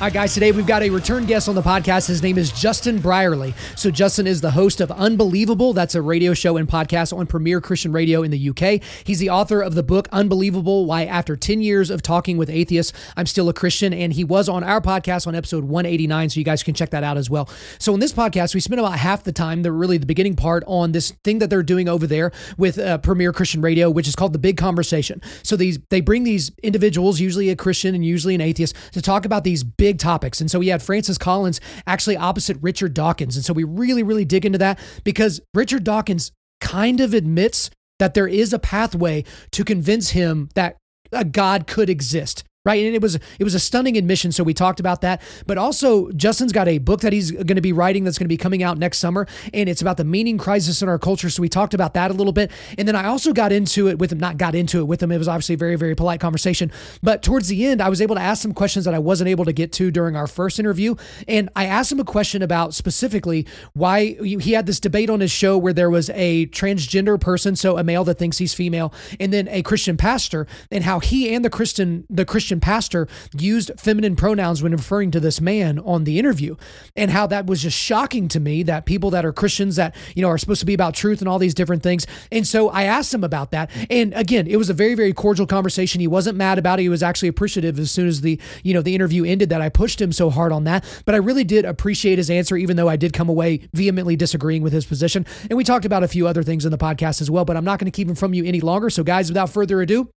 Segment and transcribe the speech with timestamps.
[0.00, 2.08] All right, guys, today we've got a return guest on the podcast.
[2.08, 3.52] His name is Justin Brierley.
[3.76, 5.74] So, Justin is the host of Unbelievable.
[5.74, 8.82] That's a radio show and podcast on Premier Christian Radio in the UK.
[9.04, 12.94] He's the author of the book Unbelievable Why, After 10 Years of Talking with Atheists,
[13.14, 13.92] I'm Still a Christian.
[13.92, 16.30] And he was on our podcast on episode 189.
[16.30, 17.50] So, you guys can check that out as well.
[17.78, 20.64] So, in this podcast, we spent about half the time, the really the beginning part,
[20.66, 24.16] on this thing that they're doing over there with uh, Premier Christian Radio, which is
[24.16, 25.20] called The Big Conversation.
[25.42, 29.26] So, these they bring these individuals, usually a Christian and usually an atheist, to talk
[29.26, 30.40] about these big big topics.
[30.40, 33.34] And so we had Francis Collins actually opposite Richard Dawkins.
[33.34, 36.30] And so we really, really dig into that because Richard Dawkins
[36.60, 40.76] kind of admits that there is a pathway to convince him that
[41.10, 44.52] a God could exist right and it was it was a stunning admission so we
[44.52, 45.22] talked about that.
[45.46, 48.28] But also justin's got a book that he's going to be writing that's going to
[48.28, 51.40] be coming out next summer and it's about the meaning crisis in our culture so
[51.40, 52.50] we talked about that a little bit.
[52.76, 55.10] And then i also got into it with him not got into it with him
[55.10, 56.70] it was obviously a very very polite conversation.
[57.02, 59.46] But towards the end i was able to ask some questions that i wasn't able
[59.46, 63.46] to get to during our first interview and i asked him a question about specifically
[63.72, 67.78] why he had this debate on his show where there was a transgender person so
[67.78, 71.42] a male that thinks he's female and then a christian pastor and how he and
[71.42, 73.06] the christian the christian Christian pastor
[73.38, 76.56] used feminine pronouns when referring to this man on the interview,
[76.96, 80.22] and how that was just shocking to me that people that are Christians that, you
[80.22, 82.08] know, are supposed to be about truth and all these different things.
[82.32, 83.70] And so I asked him about that.
[83.88, 86.00] And again, it was a very, very cordial conversation.
[86.00, 86.82] He wasn't mad about it.
[86.82, 89.68] He was actually appreciative as soon as the, you know, the interview ended that I
[89.68, 90.84] pushed him so hard on that.
[91.04, 94.62] But I really did appreciate his answer, even though I did come away vehemently disagreeing
[94.62, 95.24] with his position.
[95.48, 97.64] And we talked about a few other things in the podcast as well, but I'm
[97.64, 98.90] not going to keep him from you any longer.
[98.90, 100.10] So, guys, without further ado,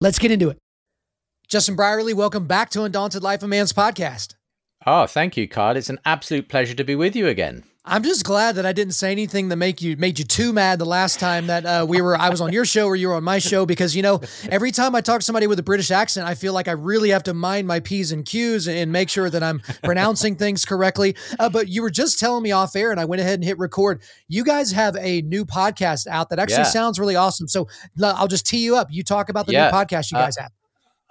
[0.00, 0.58] let's get into it.
[1.46, 4.34] Justin Brierley, welcome back to Undaunted Life of Man's podcast.
[4.86, 5.76] Oh, thank you, Card.
[5.76, 7.64] It's an absolute pleasure to be with you again.
[7.86, 10.78] I'm just glad that I didn't say anything that make you made you too mad
[10.78, 13.14] the last time that uh, we were I was on your show or you were
[13.14, 15.90] on my show because you know every time I talk to somebody with a British
[15.90, 19.10] accent I feel like I really have to mind my p's and q's and make
[19.10, 21.14] sure that I'm pronouncing things correctly.
[21.38, 23.58] Uh, but you were just telling me off air and I went ahead and hit
[23.58, 24.00] record.
[24.28, 26.62] You guys have a new podcast out that actually yeah.
[26.62, 27.48] sounds really awesome.
[27.48, 27.68] So
[28.02, 28.88] I'll just tee you up.
[28.90, 29.66] You talk about the yeah.
[29.66, 30.52] new podcast you uh, guys uh, have.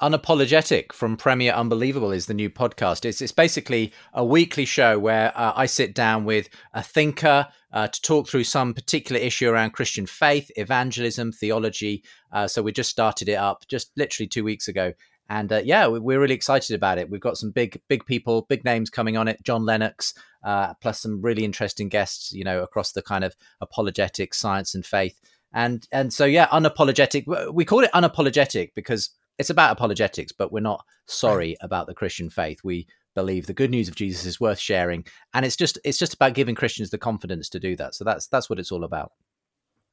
[0.04, 3.06] Unapologetic from Premier Unbelievable is the new podcast.
[3.06, 7.88] It's, it's basically a weekly show where uh, I sit down with a thinker uh,
[7.88, 12.04] to talk through some particular issue around Christian faith, evangelism, theology.
[12.34, 14.92] Uh, so we just started it up just literally two weeks ago.
[15.30, 17.10] And uh, yeah, we're really excited about it.
[17.10, 19.42] We've got some big, big people, big names coming on it.
[19.42, 24.34] John Lennox, uh, plus some really interesting guests, you know, across the kind of apologetic
[24.34, 25.18] science, and faith.
[25.54, 27.54] And and so yeah, unapologetic.
[27.54, 32.30] We call it unapologetic because it's about apologetics, but we're not sorry about the Christian
[32.30, 32.60] faith.
[32.64, 36.14] We believe the good news of Jesus is worth sharing, and it's just it's just
[36.14, 37.96] about giving Christians the confidence to do that.
[37.96, 39.12] So that's that's what it's all about.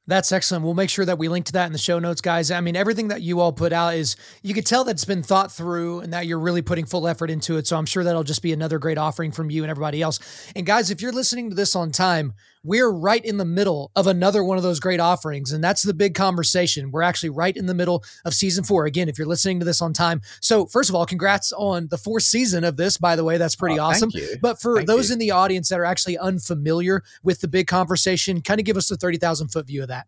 [0.07, 0.65] That's excellent.
[0.65, 2.49] We'll make sure that we link to that in the show notes, guys.
[2.49, 5.21] I mean, everything that you all put out is you could tell that it's been
[5.21, 7.67] thought through and that you're really putting full effort into it.
[7.67, 10.19] So I'm sure that'll just be another great offering from you and everybody else.
[10.55, 14.07] And guys, if you're listening to this on time, we're right in the middle of
[14.07, 15.51] another one of those great offerings.
[15.51, 16.91] And that's the big conversation.
[16.91, 18.85] We're actually right in the middle of season four.
[18.85, 20.21] Again, if you're listening to this on time.
[20.41, 23.37] So, first of all, congrats on the fourth season of this, by the way.
[23.37, 24.11] That's pretty oh, awesome.
[24.41, 25.13] But for thank those you.
[25.13, 28.91] in the audience that are actually unfamiliar with the big conversation, kind of give us
[28.91, 30.07] a 30,000 foot view of that.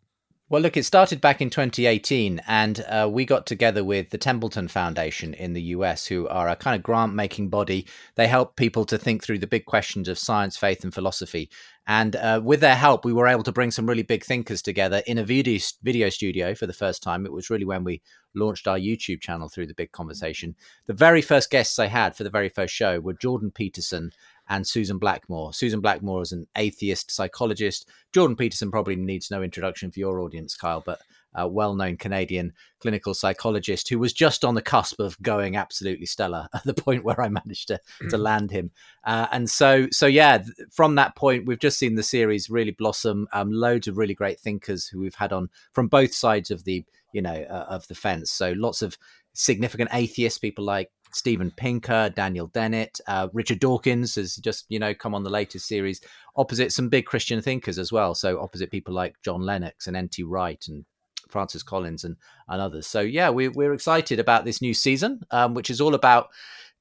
[0.50, 4.68] Well, look, it started back in 2018, and uh, we got together with the Templeton
[4.68, 7.88] Foundation in the US, who are a kind of grant making body.
[8.16, 11.50] They help people to think through the big questions of science, faith, and philosophy.
[11.88, 15.02] And uh, with their help, we were able to bring some really big thinkers together
[15.08, 17.26] in a video, video studio for the first time.
[17.26, 18.02] It was really when we
[18.36, 20.56] launched our YouTube channel through the big conversation.
[20.88, 24.12] The very first guests I had for the very first show were Jordan Peterson
[24.50, 25.54] and Susan Blackmore.
[25.54, 27.88] Susan Blackmore is an atheist psychologist.
[28.12, 31.00] Jordan Peterson probably needs no introduction for your audience, Kyle, but
[31.36, 36.06] a well known Canadian clinical psychologist who was just on the cusp of going absolutely
[36.06, 37.80] stellar at the point where I managed to,
[38.10, 38.20] to mm.
[38.20, 38.72] land him.
[39.04, 43.28] Uh, and so, so yeah, from that point, we've just seen the series really blossom.
[43.34, 46.84] Um, loads of really great thinkers who we've had on from both sides of the,
[47.14, 48.32] you know, uh, of the fence.
[48.32, 48.98] So lots of
[49.34, 54.94] significant atheists, people like Steven Pinker, Daniel Dennett, uh, Richard Dawkins has just you know
[54.94, 56.02] come on the latest series.
[56.36, 58.16] Opposite some big Christian thinkers as well.
[58.16, 60.24] So opposite people like John Lennox and N.T.
[60.24, 60.86] Wright and
[61.30, 62.16] Francis Collins and
[62.48, 62.88] and others.
[62.88, 66.30] So yeah, we, we're excited about this new season, um, which is all about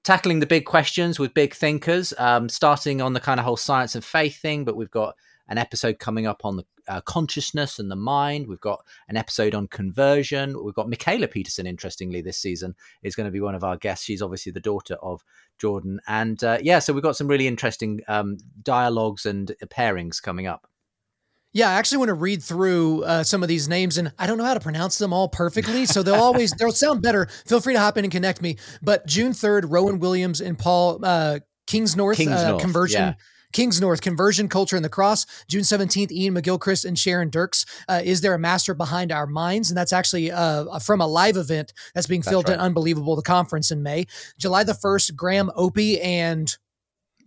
[0.04, 2.12] tackling the big questions with big thinkers.
[2.18, 5.14] Um, starting on the kind of whole science and faith thing, but we've got
[5.52, 8.46] an episode coming up on the uh, consciousness and the mind.
[8.46, 10.56] We've got an episode on conversion.
[10.64, 14.04] We've got Mikhaila Peterson, interestingly, this season is going to be one of our guests.
[14.04, 15.22] She's obviously the daughter of
[15.58, 16.00] Jordan.
[16.08, 20.66] And uh, yeah, so we've got some really interesting um, dialogues and pairings coming up.
[21.52, 24.38] Yeah, I actually want to read through uh, some of these names, and I don't
[24.38, 27.26] know how to pronounce them all perfectly, so they'll always they'll sound better.
[27.46, 28.56] Feel free to hop in and connect me.
[28.80, 33.02] But June third, Rowan Williams and Paul uh, Kingsnorth, uh, conversion.
[33.02, 33.14] Yeah.
[33.52, 35.26] Kingsnorth, Conversion Culture and the Cross.
[35.48, 37.66] June 17th, Iain McGilchrist and Sharon Dirckx.
[37.88, 39.70] Uh, is there a master behind our minds?
[39.70, 42.58] And that's actually uh, from a live event that's being filmed right.
[42.58, 44.06] at Unbelievable, the conference in May.
[44.38, 46.56] July the 1st, Graham Oppy and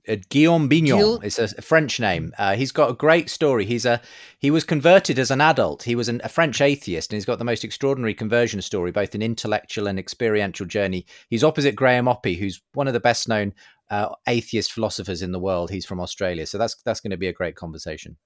[0.07, 2.33] uh, Guillaume Bignon is a French name.
[2.38, 3.66] Uh, he's got a great story.
[3.66, 4.01] He's a
[4.39, 5.83] he was converted as an adult.
[5.83, 9.16] He was an, a French atheist, and he's got the most extraordinary conversion story, both
[9.16, 11.06] an intellectual and experiential journey.
[11.30, 13.54] He's opposite Graham Oppy, who's one of the best known
[13.90, 15.70] uh, atheist philosophers in the world.
[15.70, 18.18] He's from Australia, so that's that's going to be a great conversation.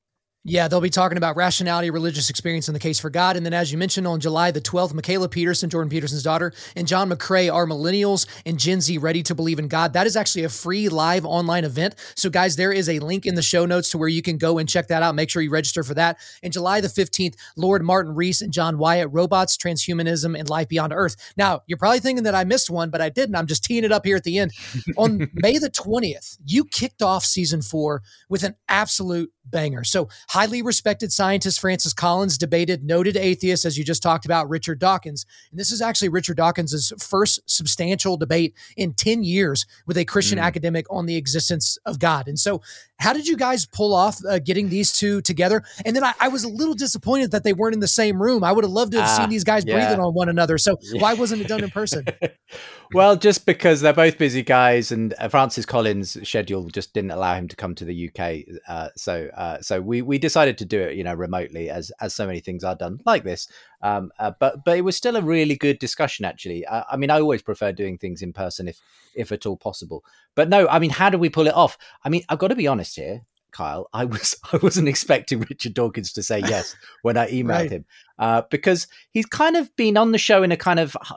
[0.46, 3.36] Yeah, they'll be talking about rationality, religious experience, and the case for God.
[3.36, 6.88] And then, as you mentioned, on July the 12th, Mikhaila Peterson, Jordan Peterson's daughter, and
[6.88, 9.92] John McCrae are millennials and Gen Z ready to believe in God.
[9.92, 11.96] That is actually a free live online event.
[12.16, 14.60] So, guys, there is a link in the show notes to where you can go
[14.60, 15.14] and check that out.
[15.14, 16.18] Make sure you register for that.
[16.42, 20.94] And July the 15th, Lord Martin Rees and John Wyatt, Robots, Transhumanism, and Life Beyond
[20.94, 21.18] Earth.
[21.36, 23.36] Now, you're probably thinking that I missed one, but I didn't.
[23.36, 24.54] I'm just teeing it up here at the end.
[24.98, 29.84] on May the 20th, you kicked off season four with an absolute banger.
[29.84, 34.80] So, highly respected scientist Francis Collins debated noted atheist, as you just talked about, Richard
[34.80, 35.26] Dawkins.
[35.52, 40.38] And this is actually Richard Dawkins' first substantial debate in 10 years with a Christian
[40.38, 40.44] mm.
[40.44, 42.28] academic on the existence of God.
[42.28, 42.62] And so,
[43.00, 45.64] how did you guys pull off uh, getting these two together?
[45.86, 48.44] And then I, I, was a little disappointed that they weren't in the same room.
[48.44, 49.76] I would have loved to have uh, seen these guys yeah.
[49.76, 50.58] breathing on one another.
[50.58, 52.06] So, why wasn't it done in person?
[52.94, 57.36] well, just because they're both busy guys, and uh, Francis Collins' schedule just didn't allow
[57.36, 58.60] him to come to the UK.
[58.68, 62.14] Uh, so, uh, so we we decided to do it, you know, remotely, as as
[62.14, 63.48] so many things are done like this.
[63.82, 66.68] Um, uh, but but it was still a really good discussion, actually.
[66.68, 68.80] I, I mean, I always prefer doing things in person if
[69.16, 70.04] if at all possible.
[70.36, 71.78] But no, I mean, how do we pull it off?
[72.04, 73.22] I mean, I've got to be honest here.
[73.52, 77.72] Kyle, I was I wasn't expecting Richard Dawkins to say yes when I emailed right.
[77.72, 77.86] him
[78.20, 81.16] uh, because he's kind of been on the show in a kind of uh,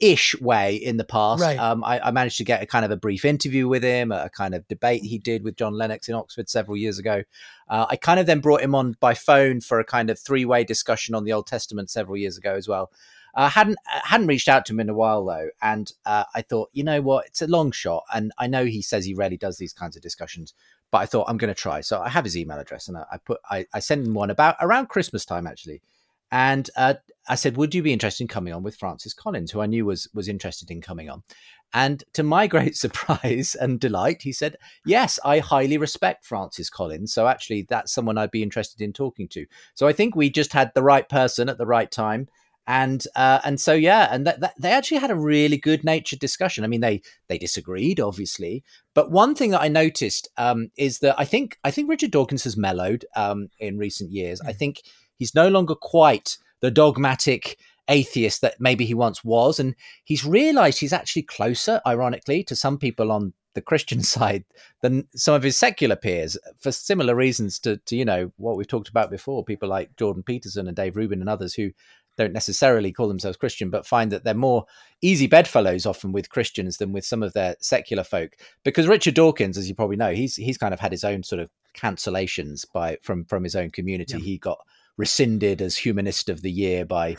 [0.00, 1.42] ish way in the past.
[1.42, 1.58] Right.
[1.58, 4.30] Um, I, I, managed to get a kind of a brief interview with him, a
[4.30, 7.22] kind of debate he did with John Lennox in Oxford several years ago.
[7.68, 10.46] Uh, I kind of then brought him on by phone for a kind of three
[10.46, 12.90] way discussion on the Old Testament several years ago as well.
[13.34, 16.24] I uh, hadn't uh, hadn't reached out to him in a while though, and uh,
[16.34, 19.14] I thought, you know what, it's a long shot, and I know he says he
[19.14, 20.54] rarely does these kinds of discussions,
[20.90, 21.80] but I thought I'm going to try.
[21.80, 24.30] So I have his email address, and I, I put I, I sent him one
[24.30, 25.82] about around Christmas time actually,
[26.32, 26.94] and uh,
[27.28, 29.84] I said, would you be interested in coming on with Francis Collins, who I knew
[29.84, 31.22] was was interested in coming on?
[31.72, 37.12] And to my great surprise and delight, he said, Yes, I highly respect Francis Collins.
[37.12, 39.46] So actually, that's someone I'd be interested in talking to.
[39.74, 42.28] So I think we just had the right person at the right time
[42.70, 46.20] and uh, and so yeah, and that, that, they actually had a really good natured
[46.20, 46.62] discussion.
[46.62, 48.62] I mean, they they disagreed, obviously,
[48.94, 52.44] but one thing that I noticed um, is that I think I think Richard Dawkins
[52.44, 54.40] has mellowed um, in recent years.
[54.40, 54.50] Mm.
[54.50, 54.82] I think
[55.16, 57.58] he's no longer quite the dogmatic
[57.88, 59.74] atheist that maybe he once was, and
[60.04, 64.44] he's realised he's actually closer, ironically, to some people on the Christian side
[64.80, 68.68] than some of his secular peers for similar reasons to, to you know what we've
[68.68, 69.44] talked about before.
[69.44, 71.70] People like Jordan Peterson and Dave Rubin and others who
[72.20, 74.66] don't necessarily call themselves Christian, but find that they're more
[75.00, 78.36] easy bedfellows often with Christians than with some of their secular folk.
[78.62, 81.40] Because Richard Dawkins, as you probably know, he's he's kind of had his own sort
[81.40, 84.18] of cancellations by from from his own community.
[84.18, 84.24] Yeah.
[84.24, 84.58] He got
[84.96, 87.16] rescinded as humanist of the year by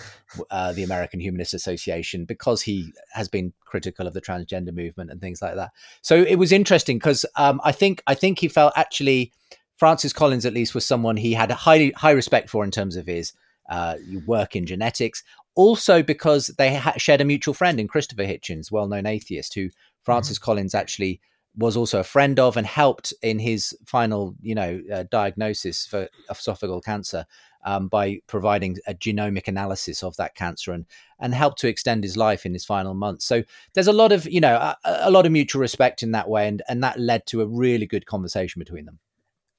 [0.52, 5.20] uh, the American Humanist Association because he has been critical of the transgender movement and
[5.20, 5.72] things like that.
[6.04, 9.34] So it was interesting because um, I think I think he felt actually
[9.78, 12.96] Francis Collins at least was someone he had a high high respect for in terms
[12.96, 13.34] of his
[13.72, 13.96] uh,
[14.28, 15.24] work in genetics.
[15.56, 19.70] Also, because they ha- shared a mutual friend in Christopher Hitchens, well known atheist, who
[20.04, 20.46] Francis mm-hmm.
[20.46, 21.20] Collins actually
[21.56, 26.08] was also a friend of and helped in his final, you know, uh, diagnosis for
[26.30, 27.26] esophageal cancer
[27.66, 30.86] um, by providing a genomic analysis of that cancer and
[31.20, 33.26] and helped to extend his life in his final months.
[33.26, 36.30] So there's a lot of, you know, a, a lot of mutual respect in that
[36.30, 39.00] way, and and that led to a really good conversation between them.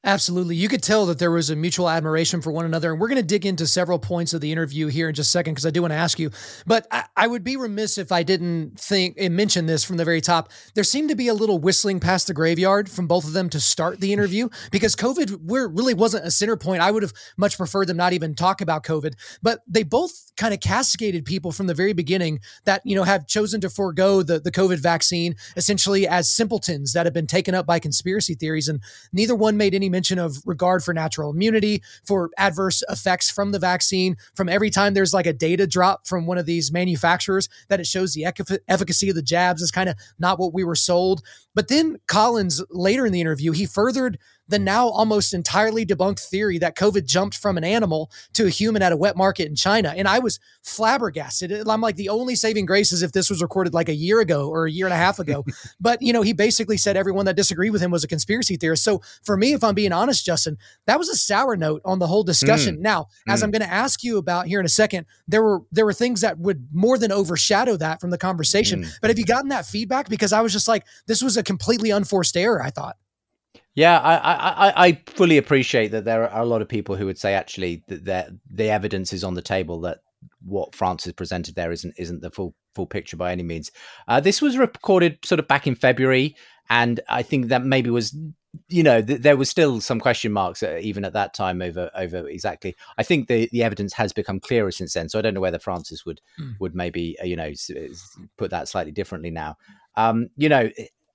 [0.04, 0.56] Absolutely.
[0.56, 2.90] You could tell that there was a mutual admiration for one another.
[2.90, 5.30] And we're going to dig into several points of the interview here in just a
[5.30, 6.30] second because I do want to ask you.
[6.66, 10.04] But I, I, would be remiss if I didn't think and mention this from the
[10.04, 10.50] very top.
[10.74, 13.60] There seemed to be a little whistling past the graveyard from both of them to
[13.60, 16.82] start the interview because COVID really wasn't a center point.
[16.82, 19.14] I would have much preferred them not even talk about COVID.
[19.40, 23.28] But they both kind of cascaded people from the very beginning that, you know, have
[23.28, 27.66] chosen to forego the, the COVID vaccine essentially as simpletons that have been taken up
[27.66, 28.66] by conspiracy theories.
[28.66, 28.80] And
[29.12, 33.60] neither one made any mention of regard for natural immunity, for adverse effects from the
[33.60, 37.78] vaccine, from every time there's like a data drop from one of these manufacturers that
[37.78, 38.24] it shows the
[38.68, 41.22] efficacy of the jabs is kind of not what we were sold.
[41.54, 44.18] But then Collins later in the interview, he furthered
[44.48, 48.82] the now almost entirely debunked theory that COVID jumped from an animal to a human
[48.82, 49.94] at a wet market in China.
[49.96, 51.66] And I was flabbergasted.
[51.68, 54.48] I'm like, the only saving grace is if this was recorded like a year ago
[54.48, 55.44] or a year and a half ago.
[55.80, 58.84] but, you know, he basically said everyone that disagreed with him was a conspiracy theorist.
[58.84, 62.06] So for me, if I'm being honest, Justin, that was a sour note on the
[62.06, 62.76] whole discussion.
[62.76, 62.80] Mm.
[62.80, 63.44] Now, as mm.
[63.44, 66.20] I'm going to ask you about here in a second, there were there were things
[66.20, 68.82] that would more than overshadow that from the conversation.
[68.82, 68.98] Mm.
[69.00, 70.08] But have you gotten that feedback?
[70.08, 72.96] Because I was just like, this was a completely unforced error, I thought.
[73.74, 77.18] Yeah, I, I, I fully appreciate that there are a lot of people who would
[77.18, 80.00] say actually that the evidence is on the table that
[80.44, 83.70] what Francis presented there isn't isn't the full full picture by any means.
[84.08, 86.36] Uh, this was recorded sort of back in February,
[86.68, 88.14] and I think that maybe was
[88.68, 91.90] you know th- there was still some question marks uh, even at that time over
[91.94, 92.76] over exactly.
[92.98, 95.58] I think the the evidence has become clearer since then, so I don't know whether
[95.58, 96.54] Francis would mm.
[96.60, 97.52] would maybe uh, you know
[98.36, 99.56] put that slightly differently now.
[99.96, 100.70] Um, you know,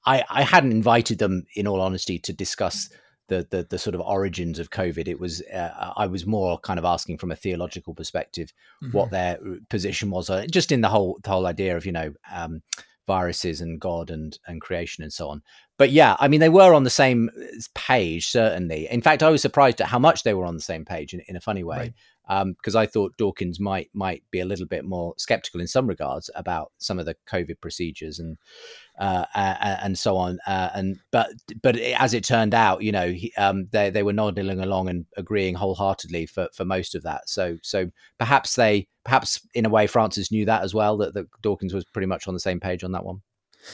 [0.07, 2.89] I, I hadn't invited them, in all honesty, to discuss
[3.27, 5.07] the, the, the sort of origins of COVID.
[5.07, 8.95] It was uh, I was more kind of asking from a theological perspective mm-hmm.
[8.95, 9.37] what their
[9.69, 12.61] position was, uh, just in the whole the whole idea of you know um,
[13.05, 15.43] viruses and God and and creation and so on.
[15.77, 17.45] But yeah, I mean they were on the same uh,
[17.75, 18.87] page certainly.
[18.89, 21.21] In fact, I was surprised at how much they were on the same page in,
[21.27, 21.77] in a funny way.
[21.77, 21.93] Right
[22.27, 25.87] because um, I thought Dawkins might might be a little bit more skeptical in some
[25.87, 28.37] regards about some of the COVID procedures and
[28.99, 30.39] uh, and so on.
[30.45, 31.29] Uh, and but
[31.61, 35.05] but as it turned out, you know, he, um, they they were nodding along and
[35.15, 37.29] agreeing wholeheartedly for for most of that.
[37.29, 41.27] So so perhaps they perhaps in a way Francis knew that as well that, that
[41.41, 43.21] Dawkins was pretty much on the same page on that one.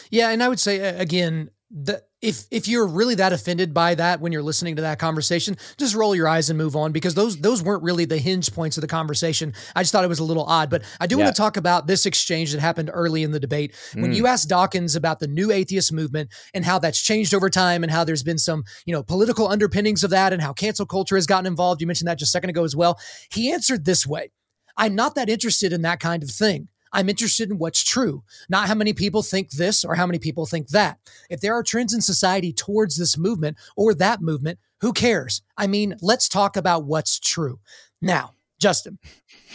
[0.09, 4.21] Yeah, and I would say again, the if if you're really that offended by that
[4.21, 7.35] when you're listening to that conversation, just roll your eyes and move on because those
[7.37, 9.53] those weren't really the hinge points of the conversation.
[9.75, 11.23] I just thought it was a little odd, but I do yeah.
[11.23, 14.15] want to talk about this exchange that happened early in the debate when mm.
[14.15, 17.91] you asked Dawkins about the new atheist movement and how that's changed over time and
[17.91, 21.25] how there's been some you know political underpinnings of that and how cancel culture has
[21.25, 21.81] gotten involved.
[21.81, 22.99] You mentioned that just a second ago as well.
[23.31, 24.31] He answered this way.
[24.77, 26.67] I'm not that interested in that kind of thing.
[26.93, 30.45] I'm interested in what's true, not how many people think this or how many people
[30.45, 30.99] think that.
[31.29, 35.41] If there are trends in society towards this movement or that movement, who cares?
[35.57, 37.59] I mean, let's talk about what's true.
[38.01, 38.99] Now, Justin,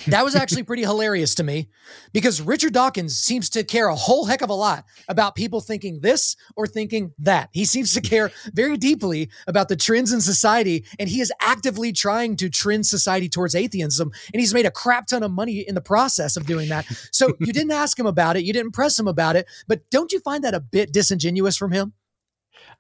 [0.07, 1.69] that was actually pretty hilarious to me
[2.13, 6.01] because Richard Dawkins seems to care a whole heck of a lot about people thinking
[6.01, 7.51] this or thinking that.
[7.53, 11.93] He seems to care very deeply about the trends in society, and he is actively
[11.93, 14.11] trying to trend society towards atheism.
[14.33, 16.87] And he's made a crap ton of money in the process of doing that.
[17.13, 20.13] So you didn't ask him about it, you didn't press him about it, but don't
[20.13, 21.93] you find that a bit disingenuous from him?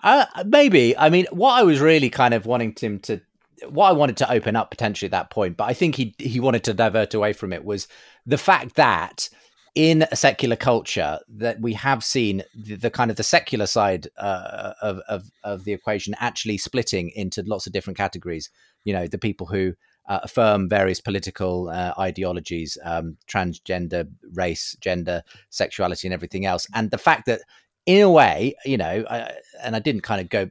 [0.02, 0.96] Uh, maybe.
[0.96, 3.20] I mean, what I was really kind of wanting him to
[3.68, 6.40] what I wanted to open up potentially at that point, but I think he he
[6.40, 7.88] wanted to divert away from it was
[8.26, 9.28] the fact that
[9.74, 14.08] in a secular culture that we have seen the, the kind of the secular side
[14.16, 18.50] uh, of, of of the equation actually splitting into lots of different categories.
[18.84, 19.74] You know, the people who
[20.08, 26.90] uh, affirm various political uh, ideologies, um, transgender, race, gender, sexuality, and everything else, and
[26.90, 27.42] the fact that
[27.86, 30.50] in a way, you know, I, and I didn't kind of go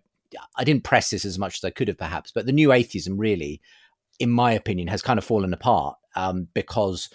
[0.58, 3.18] I didn't press this as much as I could have perhaps, but the new atheism
[3.18, 3.62] really,
[4.20, 7.10] in my opinion, has kind of fallen apart um, because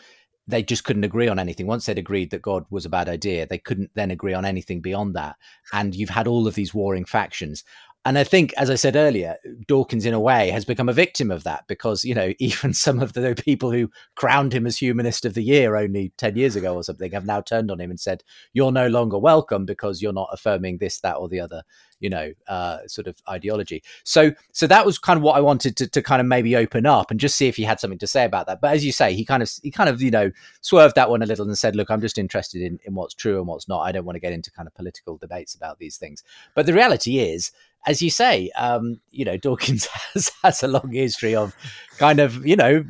[0.46, 1.66] they just couldn't agree on anything.
[1.66, 4.80] Once they'd agreed that God was a bad idea, they couldn't then agree on anything
[4.80, 5.36] beyond that.
[5.72, 7.64] And you've had all of these warring factions.
[8.04, 9.36] And I think, as I said earlier,
[9.68, 13.00] Dawkins, in a way, has become a victim of that because, you know, even some
[13.00, 16.74] of the people who crowned him as Humanist of the Year only 10 years ago
[16.74, 20.12] or something have now turned on him and said, You're no longer welcome because you're
[20.12, 21.62] not affirming this, that, or the other
[22.02, 23.82] you know uh, sort of ideology.
[24.04, 26.84] So so that was kind of what I wanted to, to kind of maybe open
[26.84, 28.60] up and just see if he had something to say about that.
[28.60, 30.30] But as you say, he kind of he kind of you know
[30.60, 33.38] swerved that one a little and said, look, I'm just interested in in what's true
[33.38, 33.80] and what's not.
[33.80, 36.24] I don't want to get into kind of political debates about these things.
[36.54, 37.52] But the reality is
[37.86, 41.54] as you say, um, you know, Dawkins has, has a long history of
[41.98, 42.84] kind of, you know,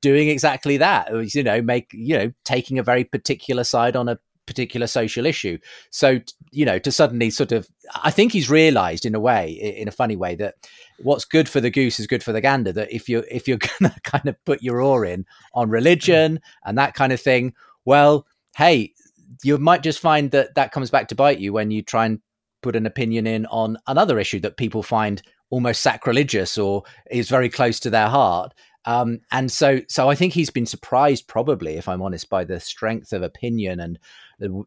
[0.00, 1.10] doing exactly that.
[1.34, 5.58] You know, make you know, taking a very particular side on a particular social issue.
[5.90, 6.20] So,
[6.52, 7.68] you know, to suddenly sort of,
[8.02, 10.54] I think he's realised in a way, in a funny way, that
[10.98, 12.72] what's good for the goose is good for the gander.
[12.72, 16.78] That if you're if you're to kind of put your oar in on religion and
[16.78, 18.26] that kind of thing, well,
[18.56, 18.94] hey,
[19.42, 22.20] you might just find that that comes back to bite you when you try and
[22.66, 26.82] put an opinion in on another issue that people find almost sacrilegious or
[27.12, 28.52] is very close to their heart.
[28.86, 32.58] Um, and so, so I think he's been surprised, probably, if I'm honest, by the
[32.58, 34.00] strength of opinion and
[34.40, 34.64] the,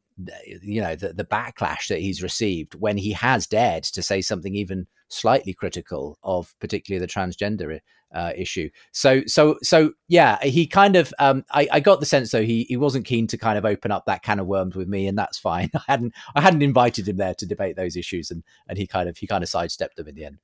[0.62, 4.56] you know, the, the backlash that he's received when he has dared to say something
[4.56, 7.80] even slightly critical of, particularly the transgender
[8.14, 8.70] uh, issue.
[8.92, 12.64] So, so, so, yeah, he kind of, um, I, I got the sense though he
[12.64, 15.18] he wasn't keen to kind of open up that can of worms with me, and
[15.18, 15.70] that's fine.
[15.76, 19.10] I hadn't I hadn't invited him there to debate those issues, and and he kind
[19.10, 20.38] of he kind of sidestepped them in the end.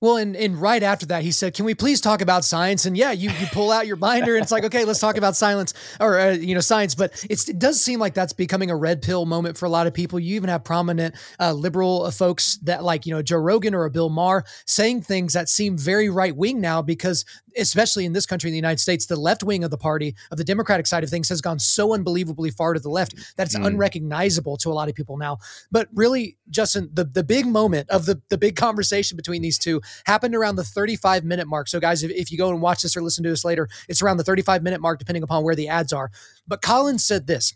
[0.00, 2.96] Well, and, and right after that, he said, "Can we please talk about science?" And
[2.96, 5.74] yeah, you you pull out your binder, and it's like, okay, let's talk about silence
[5.98, 6.94] or uh, you know science.
[6.94, 9.94] But it does seem like that's becoming a red pill moment for a lot of
[9.94, 10.20] people.
[10.20, 13.86] You even have prominent uh, liberal uh, folks that like you know Joe Rogan or
[13.86, 17.24] a Bill Maher saying things that seem very right wing now because
[17.58, 20.38] especially in this country, in the United States, the left wing of the party, of
[20.38, 23.56] the Democratic side of things, has gone so unbelievably far to the left that it's
[23.56, 23.66] mm.
[23.66, 25.38] unrecognizable to a lot of people now.
[25.70, 29.80] But really, Justin, the, the big moment of the, the big conversation between these two
[30.06, 31.68] happened around the 35 minute mark.
[31.68, 34.02] So, guys, if, if you go and watch this or listen to this later, it's
[34.02, 36.10] around the 35 minute mark, depending upon where the ads are.
[36.46, 37.54] But Collins said this.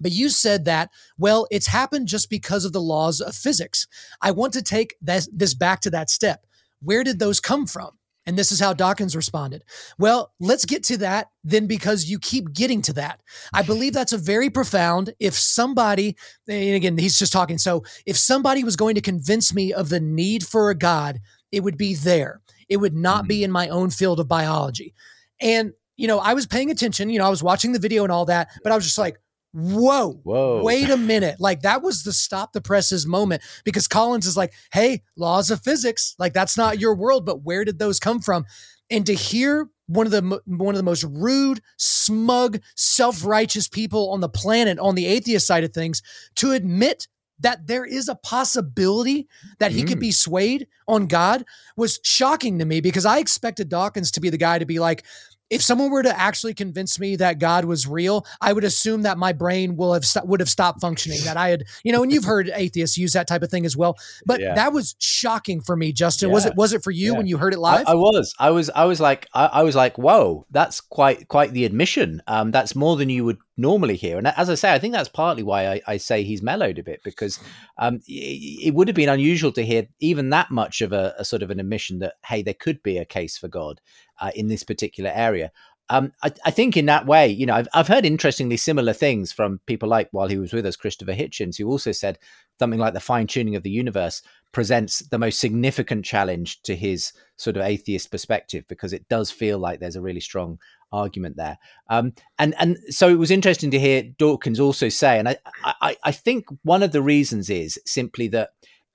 [0.00, 3.88] But you said that, well, it's happened just because of the laws of physics.
[4.22, 6.46] I want to take this, this back to that step.
[6.80, 7.97] Where did those come from?
[8.28, 9.64] And this is how Dawkins responded.
[9.98, 13.22] Well, let's get to that then because you keep getting to that.
[13.54, 15.14] I believe that's a very profound.
[15.18, 16.14] If somebody,
[16.46, 17.56] and again, he's just talking.
[17.56, 21.20] So if somebody was going to convince me of the need for a God,
[21.52, 22.42] it would be there.
[22.68, 23.44] It would not be mm.
[23.44, 24.92] in my own field of biology.
[25.40, 28.12] And, you know, I was paying attention, you know, I was watching the video and
[28.12, 29.18] all that, but I was just like,
[29.52, 31.36] whoa, whoa, wait a minute.
[31.38, 35.62] Like that was the stop the presses moment because Collins is like, hey, laws of
[35.62, 38.44] physics, like that's not your world, but where did those come from?
[38.90, 44.20] And to hear one of the one of the most rude, smug, self-righteous people on
[44.20, 46.02] the planet on the atheist side of things
[46.36, 47.08] to admit
[47.40, 49.28] that there is a possibility
[49.58, 49.88] that he mm.
[49.88, 51.44] could be swayed on God
[51.76, 55.04] was shocking to me because I expected Dawkins to be the guy to be like,
[55.50, 59.18] if someone were to actually convince me that God was real, I would assume that
[59.18, 61.20] my brain will have st- would have stopped functioning.
[61.24, 63.76] That I had, you know, and you've heard atheists use that type of thing as
[63.76, 63.96] well.
[64.26, 64.54] But yeah.
[64.54, 66.28] that was shocking for me, Justin.
[66.28, 66.34] Yeah.
[66.34, 66.56] Was it?
[66.56, 67.18] Was it for you yeah.
[67.18, 67.86] when you heard it live?
[67.86, 68.34] I, I, was.
[68.38, 68.70] I was.
[68.70, 69.28] I was like.
[69.34, 72.22] I, I, was like, whoa, that's quite quite the admission.
[72.26, 74.16] Um, that's more than you would normally here.
[74.16, 76.82] And as I say, I think that's partly why I, I say he's mellowed a
[76.82, 77.38] bit because
[77.76, 81.24] um, it, it, would have been unusual to hear even that much of a, a
[81.24, 83.80] sort of an admission that hey, there could be a case for God
[84.20, 85.50] uh, in this particular area.
[85.90, 89.32] Um, I, I, think in that way, you know, I've, I've heard interestingly similar things
[89.32, 92.18] from people like while he was with us, Christopher Hitchens, who also said
[92.58, 94.20] something like the fine tuning of the universe
[94.52, 99.58] presents the most significant challenge to his sort of atheist perspective because it does feel
[99.58, 100.58] like there's a really strong
[100.92, 101.58] argument there.
[101.88, 105.96] Um, and and so it was interesting to hear Dawkins also say, and I, I
[106.04, 108.50] I think one of the reasons is simply that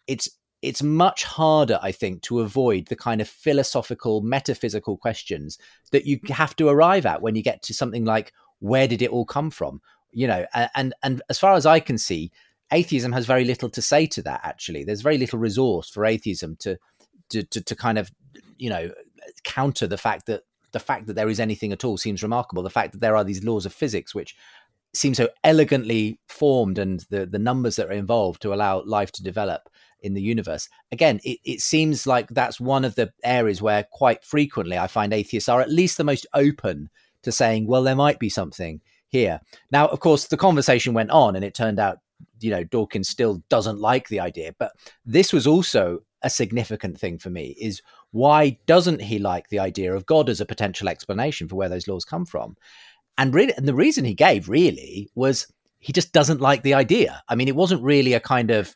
[0.07, 0.29] it's
[0.61, 5.57] it's much harder, I think, to avoid the kind of philosophical, metaphysical questions
[5.91, 9.09] that you have to arrive at when you get to something like where did it
[9.09, 9.81] all come from?
[10.11, 12.31] You know, and and as far as I can see,
[12.71, 14.41] atheism has very little to say to that.
[14.43, 16.77] Actually, there's very little resource for atheism to
[17.29, 18.09] to to, to kind of
[18.57, 18.91] you know
[19.43, 22.63] counter the fact that the fact that there is anything at all seems remarkable.
[22.63, 24.35] The fact that there are these laws of physics which
[24.93, 29.23] seem so elegantly formed and the the numbers that are involved to allow life to
[29.23, 29.69] develop
[30.01, 30.69] in the universe.
[30.91, 35.13] Again, it, it seems like that's one of the areas where quite frequently I find
[35.13, 36.89] atheists are at least the most open
[37.23, 39.39] to saying, well, there might be something here.
[39.71, 41.99] Now, of course, the conversation went on and it turned out,
[42.41, 44.53] you know, Dawkins still doesn't like the idea.
[44.59, 44.73] But
[45.05, 47.81] this was also a significant thing for me is
[48.13, 51.87] why doesn't he like the idea of God as a potential explanation for where those
[51.87, 52.55] laws come from?
[53.17, 55.45] And really, and the reason he gave really was
[55.79, 57.21] he just doesn't like the idea.
[57.27, 58.75] I mean, it wasn't really a kind of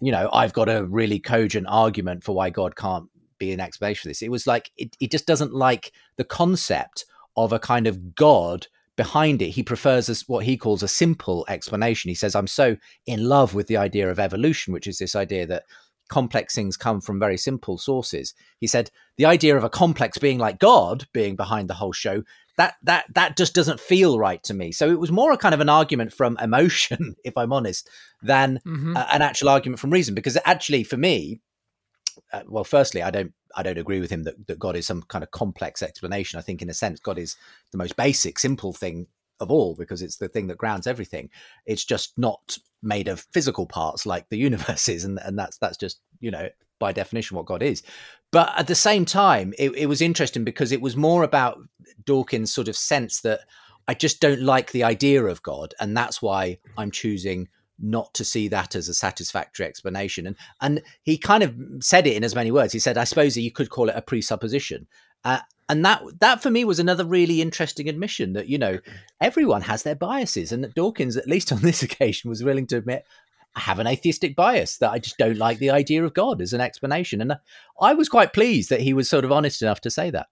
[0.00, 4.02] you know, I've got a really cogent argument for why God can't be an explanation
[4.02, 4.22] for this.
[4.22, 7.04] It was like it, it just doesn't like the concept
[7.36, 9.50] of a kind of God behind it.
[9.50, 12.08] He prefers as what he calls a simple explanation.
[12.08, 15.46] He says, I'm so in love with the idea of evolution, which is this idea
[15.46, 15.64] that
[16.08, 18.34] complex things come from very simple sources.
[18.58, 22.22] He said, the idea of a complex being like God being behind the whole show
[22.56, 24.72] that that that just doesn't feel right to me.
[24.72, 27.88] So it was more a kind of an argument from emotion, if I'm honest,
[28.22, 28.96] than mm-hmm.
[28.96, 30.14] an actual argument from reason.
[30.14, 31.40] Because actually, for me,
[32.32, 35.02] uh, well, firstly, I don't I don't agree with him that, that God is some
[35.02, 36.38] kind of complex explanation.
[36.38, 37.36] I think, in a sense, God is
[37.72, 39.06] the most basic, simple thing
[39.40, 41.30] of all because it's the thing that grounds everything.
[41.66, 45.76] It's just not made of physical parts like the universe is, and and that's that's
[45.76, 47.82] just you know by definition what God is.
[48.32, 51.58] But at the same time, it, it was interesting because it was more about
[52.04, 53.40] Dawkins' sort of sense that
[53.88, 58.24] I just don't like the idea of God, and that's why I'm choosing not to
[58.24, 60.26] see that as a satisfactory explanation.
[60.26, 62.72] And and he kind of said it in as many words.
[62.72, 64.86] He said, "I suppose you could call it a presupposition."
[65.24, 68.96] Uh, and that that for me was another really interesting admission that you know mm-hmm.
[69.20, 72.76] everyone has their biases and that dawkins at least on this occasion was willing to
[72.76, 73.04] admit
[73.56, 76.52] I have an atheistic bias that I just don't like the idea of God as
[76.52, 77.22] an explanation.
[77.22, 77.36] And uh,
[77.80, 80.26] I was quite pleased that he was sort of honest enough to say that.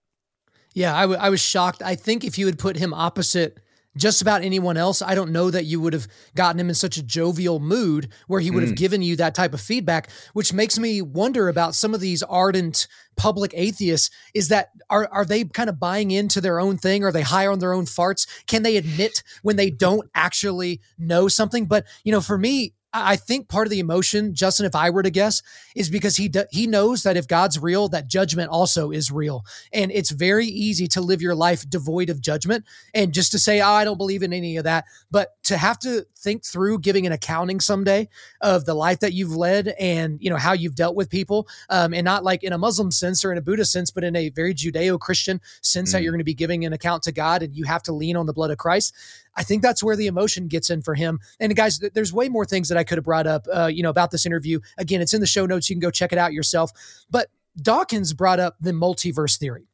[0.74, 1.80] Yeah, I, w- I was shocked.
[1.82, 3.60] I think if you had put him opposite
[3.96, 6.96] just about anyone else, I don't know that you would have gotten him in such
[6.96, 8.68] a jovial mood where he would mm.
[8.68, 12.22] have given you that type of feedback, which makes me wonder about some of these
[12.22, 14.10] ardent public atheists.
[14.34, 17.04] Is that are are they kind of buying into their own thing?
[17.04, 18.26] Are they high on their own farts?
[18.46, 21.66] Can they admit when they don't actually know something?
[21.66, 25.02] But you know for me I think part of the emotion, Justin, if I were
[25.02, 25.42] to guess,
[25.74, 29.44] is because he do, he knows that if God's real, that judgment also is real,
[29.72, 33.60] and it's very easy to live your life devoid of judgment and just to say,
[33.60, 37.06] oh, "I don't believe in any of that," but to have to think through giving
[37.06, 38.08] an accounting someday
[38.40, 41.94] of the life that you've led and you know how you've dealt with people, um,
[41.94, 44.30] and not like in a Muslim sense or in a Buddhist sense, but in a
[44.30, 45.92] very Judeo-Christian sense mm.
[45.92, 48.16] that you're going to be giving an account to God and you have to lean
[48.16, 48.94] on the blood of Christ.
[49.36, 51.20] I think that's where the emotion gets in for him.
[51.40, 53.90] And guys, there's way more things that I could have brought up, uh, you know,
[53.90, 54.60] about this interview.
[54.78, 55.68] Again, it's in the show notes.
[55.68, 56.70] You can go check it out yourself.
[57.10, 57.28] But
[57.60, 59.68] Dawkins brought up the multiverse theory.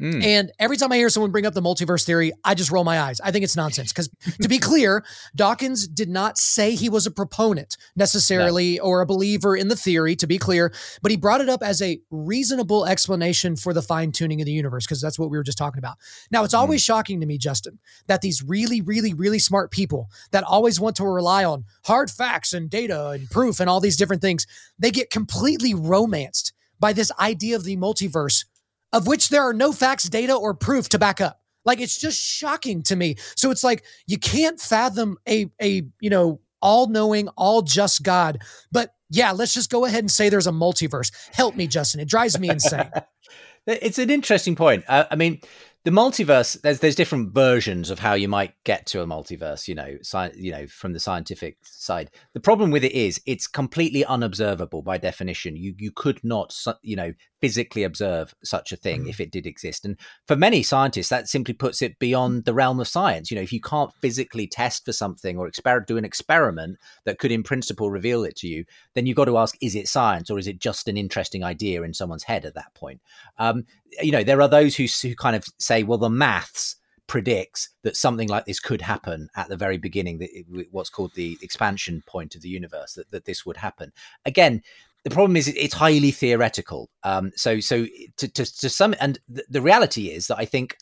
[0.00, 0.24] Mm.
[0.24, 3.00] And every time I hear someone bring up the multiverse theory, I just roll my
[3.00, 3.20] eyes.
[3.20, 3.92] I think it's nonsense.
[3.92, 4.08] Because
[4.40, 5.04] to be clear,
[5.36, 8.84] Dawkins did not say he was a proponent necessarily no.
[8.84, 11.82] or a believer in the theory, to be clear, but he brought it up as
[11.82, 15.44] a reasonable explanation for the fine tuning of the universe, because that's what we were
[15.44, 15.98] just talking about.
[16.30, 16.86] Now, it's always mm.
[16.86, 21.04] shocking to me, Justin, that these really, really, really smart people that always want to
[21.04, 24.46] rely on hard facts and data and proof and all these different things,
[24.78, 28.46] they get completely romanced by this idea of the multiverse
[28.92, 31.40] of which there are no facts, data, or proof to back up.
[31.64, 33.16] Like it's just shocking to me.
[33.36, 38.38] So it's like you can't fathom a a you know all knowing, all just God.
[38.72, 41.12] But yeah, let's just go ahead and say there's a multiverse.
[41.32, 42.00] Help me, Justin.
[42.00, 42.90] It drives me insane.
[43.66, 44.84] it's an interesting point.
[44.88, 45.40] Uh, I mean,
[45.84, 49.74] the multiverse there's there's different versions of how you might get to a multiverse you
[49.74, 54.04] know sci- you know from the scientific side the problem with it is it's completely
[54.04, 59.08] unobservable by definition you you could not you know physically observe such a thing mm.
[59.08, 62.80] if it did exist and for many scientists that simply puts it beyond the realm
[62.80, 66.04] of science you know if you can't physically test for something or exper- do an
[66.04, 69.74] experiment that could in principle reveal it to you then you've got to ask is
[69.74, 73.00] it science or is it just an interesting idea in someone's head at that point
[73.38, 73.64] um,
[74.02, 76.76] you know, there are those who, who kind of say, well, the maths
[77.06, 80.26] predicts that something like this could happen at the very beginning,
[80.70, 83.92] what's called the expansion point of the universe, that, that this would happen.
[84.24, 84.62] Again,
[85.04, 86.90] the problem is it's highly theoretical.
[87.04, 87.86] Um, so, so
[88.18, 90.76] to, to, to some, and the, the reality is that I think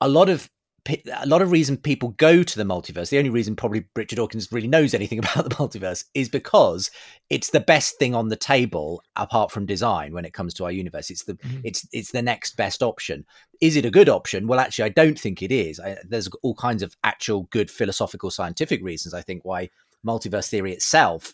[0.00, 0.48] a lot of
[0.88, 4.50] a lot of reason people go to the multiverse, the only reason probably Richard Dawkins
[4.50, 6.90] really knows anything about the multiverse is because
[7.30, 10.72] it's the best thing on the table apart from design when it comes to our
[10.72, 11.10] universe.
[11.10, 11.60] It's the mm-hmm.
[11.64, 13.24] it's it's the next best option.
[13.60, 14.48] Is it a good option?
[14.48, 15.78] Well, actually, I don't think it is.
[15.78, 19.14] I, there's all kinds of actual good philosophical, scientific reasons.
[19.14, 19.70] I think why
[20.04, 21.32] multiverse theory itself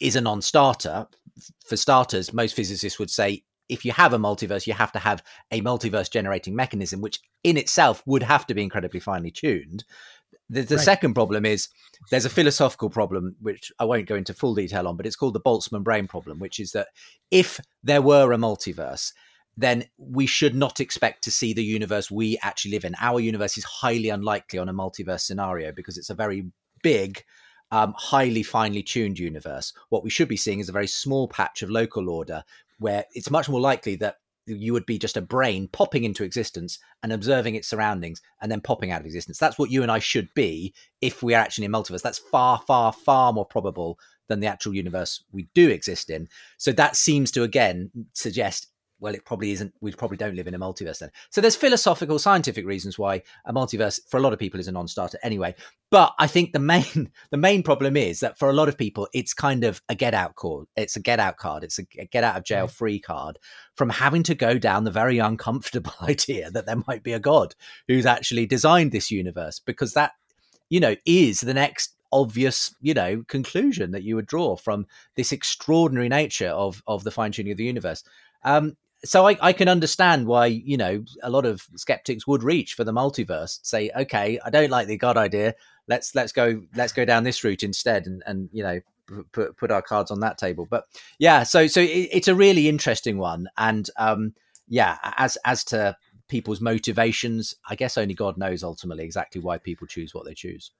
[0.00, 1.06] is a non-starter.
[1.64, 5.22] For starters, most physicists would say if you have a multiverse, you have to have
[5.50, 9.84] a multiverse generating mechanism, which in itself would have to be incredibly finely tuned.
[10.50, 10.84] The, the right.
[10.84, 11.68] second problem is
[12.10, 15.34] there's a philosophical problem, which I won't go into full detail on, but it's called
[15.34, 16.88] the Boltzmann brain problem, which is that
[17.30, 19.12] if there were a multiverse,
[19.56, 22.94] then we should not expect to see the universe we actually live in.
[23.00, 26.50] Our universe is highly unlikely on a multiverse scenario because it's a very
[26.82, 27.22] big,
[27.70, 29.72] um, highly finely tuned universe.
[29.88, 32.44] What we should be seeing is a very small patch of local order
[32.78, 36.78] where it's much more likely that you would be just a brain popping into existence
[37.02, 39.38] and observing its surroundings and then popping out of existence.
[39.38, 42.02] That's what you and I should be if we are actually in multiverse.
[42.02, 46.28] That's far, far, far more probable than the actual universe we do exist in.
[46.56, 48.68] So that seems to again suggest
[49.00, 49.74] well, it probably isn't.
[49.80, 51.10] We probably don't live in a multiverse then.
[51.30, 54.72] So there's philosophical, scientific reasons why a multiverse for a lot of people is a
[54.72, 55.54] non-starter anyway.
[55.90, 59.08] But I think the main the main problem is that for a lot of people,
[59.12, 60.66] it's kind of a get out card.
[60.76, 61.64] It's a get out card.
[61.64, 63.38] It's a get out of jail free card
[63.74, 67.54] from having to go down the very uncomfortable idea that there might be a god
[67.88, 70.12] who's actually designed this universe because that
[70.68, 74.86] you know is the next obvious, you know, conclusion that you would draw from
[75.16, 78.04] this extraordinary nature of of the fine tuning of the universe.
[78.44, 82.74] Um, so I, I, can understand why you know a lot of skeptics would reach
[82.74, 85.54] for the multiverse say okay i don't like the god idea.
[85.88, 88.80] Let's let's go let's go down this route instead and and you know
[89.32, 90.66] put put our cards on that table.
[90.70, 90.84] But
[91.18, 93.48] yeah so so it, it's a really interesting one.
[93.56, 94.34] And um
[94.70, 95.96] yeah as as to
[96.28, 100.70] people's motivations i guess only god knows ultimately exactly why people choose what they choose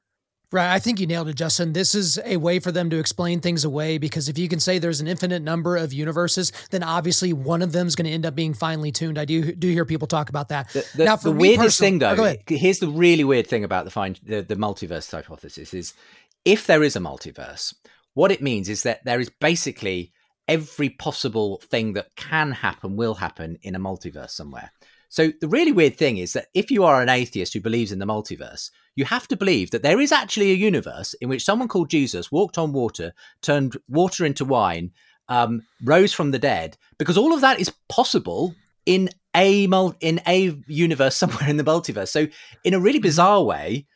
[0.53, 0.73] Right.
[0.73, 1.75] I think you nailed it, Justin.
[1.75, 4.81] This is a way for them to explain things away because if you can say
[4.81, 8.27] there's an infinite number of universes, then obviously one of them is going to end
[8.27, 9.17] up being finely tuned.
[9.17, 10.69] I do do hear people talk about that.
[10.71, 13.93] The, the, now, the weirdest thing, though, oh, here's the really weird thing about the,
[13.93, 15.95] find, the the multiverse hypothesis is
[16.45, 17.73] if there is a multiverse,
[18.15, 20.13] what it means is that there is basically
[20.49, 24.73] every possible thing that can happen will happen in a multiverse somewhere.
[25.11, 27.99] So the really weird thing is that if you are an atheist who believes in
[27.99, 31.67] the multiverse, you have to believe that there is actually a universe in which someone
[31.67, 34.93] called Jesus walked on water, turned water into wine,
[35.29, 38.55] um, rose from the dead, because all of that is possible
[38.87, 42.09] in a mul- in a universe somewhere in the multiverse.
[42.09, 42.29] So
[42.63, 43.09] in a really mm-hmm.
[43.09, 43.87] bizarre way,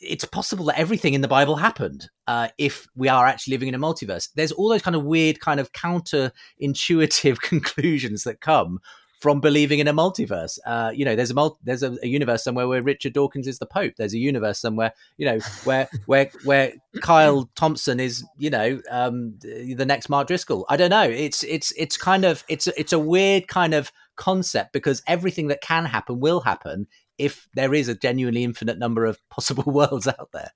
[0.00, 3.74] it's possible that everything in the Bible happened uh, if we are actually living in
[3.74, 4.28] a multiverse.
[4.36, 8.78] There's all those kind of weird, kind of counter-intuitive conclusions that come
[9.18, 10.58] from believing in a multiverse.
[10.66, 13.58] Uh, you know, there's a mul- there's a, a, universe somewhere where Richard Dawkins is
[13.58, 13.94] the Pope.
[13.96, 19.34] There's a universe somewhere, you know, where where where Kyle Thompson is, you know, um,
[19.40, 20.66] the next Mark Driscoll.
[20.68, 21.08] I don't know.
[21.08, 25.60] It's it's it's kind of it's it's a weird kind of concept because everything that
[25.60, 26.86] can happen will happen
[27.18, 30.52] if there is a genuinely infinite number of possible worlds out there.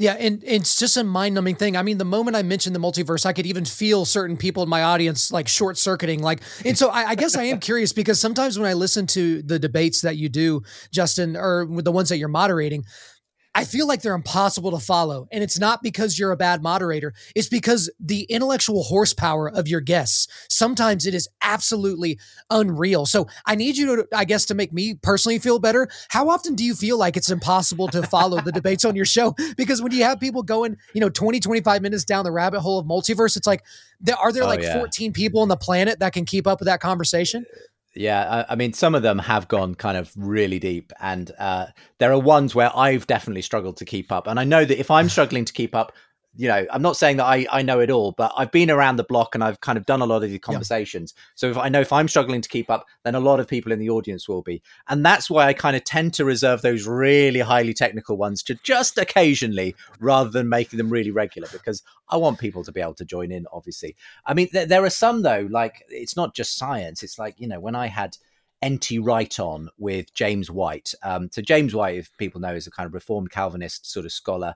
[0.00, 1.76] Yeah, and, and it's just a mind numbing thing.
[1.76, 4.68] I mean, the moment I mentioned the multiverse, I could even feel certain people in
[4.68, 6.22] my audience like short circuiting.
[6.22, 9.42] Like, and so I, I, guess I am curious because sometimes when I listen to
[9.42, 12.84] the debates that you do, Justin, or the ones that you're moderating,
[13.58, 15.26] I feel like they're impossible to follow.
[15.32, 19.80] And it's not because you're a bad moderator, it's because the intellectual horsepower of your
[19.80, 23.04] guests, sometimes it is absolutely unreal.
[23.04, 25.88] So I need you to, I guess, to make me personally feel better.
[26.08, 29.34] How often do you feel like it's impossible to follow the debates on your show?
[29.56, 32.78] Because when you have people going, you know, 20, 25 minutes down the rabbit hole
[32.78, 33.64] of multiverse, it's like,
[34.20, 34.78] are there oh, like yeah.
[34.78, 37.44] 14 people on the planet that can keep up with that conversation?
[37.98, 41.66] Yeah, I, I, mean, some of them have gone kind of really deep, and uh,
[41.98, 44.28] there are ones where I've definitely struggled to keep up.
[44.28, 45.92] And I know that if I'm struggling to keep up,
[46.38, 48.94] you know, I'm not saying that I, I know it all, but I've been around
[48.94, 51.12] the block and I've kind of done a lot of these conversations.
[51.16, 51.22] Yeah.
[51.34, 53.72] So if I know if I'm struggling to keep up, then a lot of people
[53.72, 54.62] in the audience will be.
[54.86, 58.54] And that's why I kind of tend to reserve those really highly technical ones to
[58.62, 62.94] just occasionally rather than making them really regular because I want people to be able
[62.94, 63.96] to join in, obviously.
[64.24, 67.02] I mean, th- there are some though, like it's not just science.
[67.02, 68.16] It's like, you know, when I had
[68.62, 69.00] N.T.
[69.00, 70.92] Wright on with James White.
[71.02, 74.12] Um, so James White, if people know, is a kind of reformed Calvinist sort of
[74.12, 74.54] scholar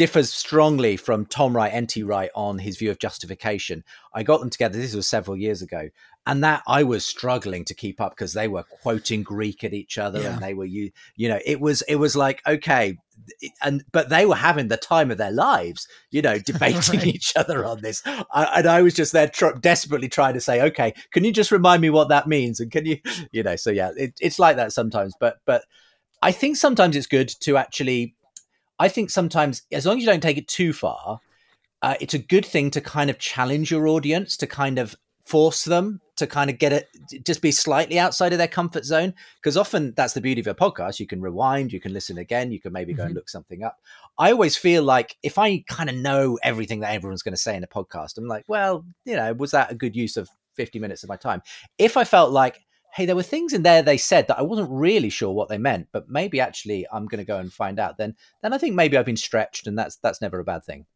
[0.00, 2.04] differs strongly from Tom Wright, N.T.
[2.04, 3.84] Wright on his view of justification.
[4.14, 4.78] I got them together.
[4.78, 5.90] This was several years ago,
[6.26, 9.98] and that I was struggling to keep up because they were quoting Greek at each
[9.98, 10.32] other, yeah.
[10.32, 12.96] and they were you you know it was it was like okay,
[13.62, 17.06] and but they were having the time of their lives, you know, debating right.
[17.06, 20.62] each other on this, I, and I was just there tr- desperately trying to say,
[20.62, 23.00] okay, can you just remind me what that means, and can you,
[23.32, 25.62] you know, so yeah, it, it's like that sometimes, but but.
[26.22, 28.14] I think sometimes it's good to actually
[28.80, 31.20] I think sometimes, as long as you don't take it too far,
[31.82, 35.64] uh, it's a good thing to kind of challenge your audience, to kind of force
[35.64, 36.88] them to kind of get it,
[37.24, 39.14] just be slightly outside of their comfort zone.
[39.36, 40.98] Because often that's the beauty of a podcast.
[40.98, 43.08] You can rewind, you can listen again, you can maybe go mm-hmm.
[43.08, 43.78] and look something up.
[44.18, 47.56] I always feel like if I kind of know everything that everyone's going to say
[47.56, 50.78] in a podcast, I'm like, well, you know, was that a good use of 50
[50.78, 51.42] minutes of my time?
[51.78, 52.60] If I felt like,
[52.92, 55.58] hey, there were things in there they said that I wasn't really sure what they
[55.58, 57.98] meant, but maybe actually I'm going to go and find out.
[57.98, 60.86] Then, then I think maybe I've been stretched, and that's that's never a bad thing.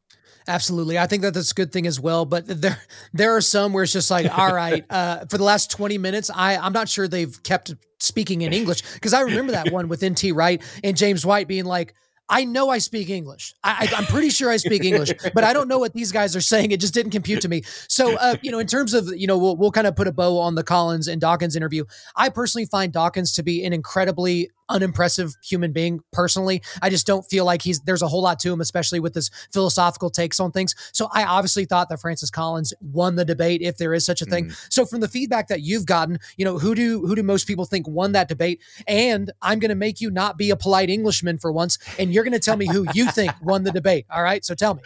[0.46, 2.24] Absolutely, I think that that's a good thing as well.
[2.24, 2.78] But there
[3.12, 6.30] there are some where it's just like, all right, uh, for the last twenty minutes,
[6.35, 10.04] I I'm not sure they've kept speaking in English because I remember that one with
[10.04, 11.94] NT Wright and James White being like
[12.29, 13.55] I know I speak English.
[13.63, 16.41] I, am pretty sure I speak English, but I don't know what these guys are
[16.41, 16.71] saying.
[16.71, 17.63] It just didn't compute to me.
[17.89, 20.13] So, uh, you know, in terms of, you know, we'll, we'll kind of put a
[20.13, 21.85] bow on the Collins and Dawkins interview.
[22.17, 26.62] I personally find Dawkins to be an incredibly unimpressive human being personally.
[26.83, 29.31] I just don't feel like he's there's a whole lot to him, especially with his
[29.53, 30.74] philosophical takes on things.
[30.92, 34.24] So I obviously thought that Francis Collins won the debate, if there is such a
[34.24, 34.46] thing.
[34.46, 34.66] Mm.
[34.70, 37.64] So from the feedback that you've gotten, you know, who do who do most people
[37.64, 38.61] think won that debate?
[38.87, 42.38] And I'm gonna make you not be a polite Englishman for once, and you're gonna
[42.38, 44.07] tell me who you think won the debate.
[44.11, 44.44] All right.
[44.44, 44.83] So tell me.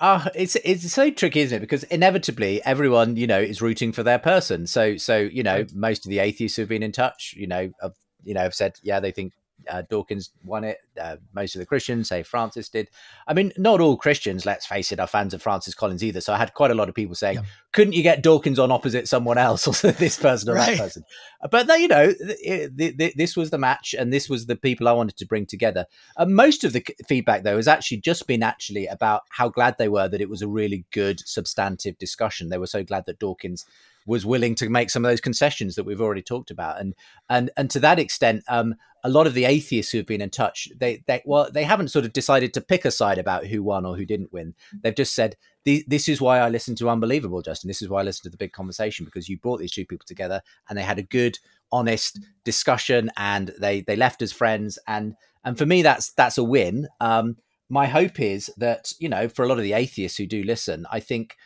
[0.00, 1.60] Uh, it's it's so tricky, isn't it?
[1.60, 4.66] Because inevitably everyone, you know, is rooting for their person.
[4.66, 7.94] So so you know, most of the atheists who've been in touch, you know, have
[8.28, 9.32] you know, have said, yeah, they think
[9.70, 10.78] uh, Dawkins won it.
[10.98, 12.88] Uh, most of the Christians say Francis did.
[13.26, 16.20] I mean, not all Christians, let's face it, are fans of Francis Collins either.
[16.20, 17.42] So I had quite a lot of people saying, yeah.
[17.72, 20.76] couldn't you get Dawkins on opposite someone else or this person or right.
[20.76, 21.04] that person?
[21.50, 25.26] But, you know, this was the match and this was the people I wanted to
[25.26, 25.86] bring together.
[26.16, 29.88] Uh, most of the feedback, though, has actually just been actually about how glad they
[29.88, 32.48] were that it was a really good, substantive discussion.
[32.48, 33.64] They were so glad that Dawkins
[34.08, 36.80] was willing to make some of those concessions that we've already talked about.
[36.80, 36.94] And
[37.28, 40.68] and and to that extent, um, a lot of the atheists who've been in touch,
[40.88, 43.84] they they well, they haven't sort of decided to pick a side about who won
[43.84, 44.54] or who didn't win.
[44.82, 47.68] They've just said this is why I listened to Unbelievable, Justin.
[47.68, 50.06] This is why I listened to the big conversation because you brought these two people
[50.06, 51.38] together and they had a good,
[51.70, 54.78] honest discussion and they they left as friends.
[54.86, 56.88] And and for me, that's that's a win.
[57.00, 57.36] Um,
[57.68, 60.86] my hope is that you know, for a lot of the atheists who do listen,
[60.90, 61.36] I think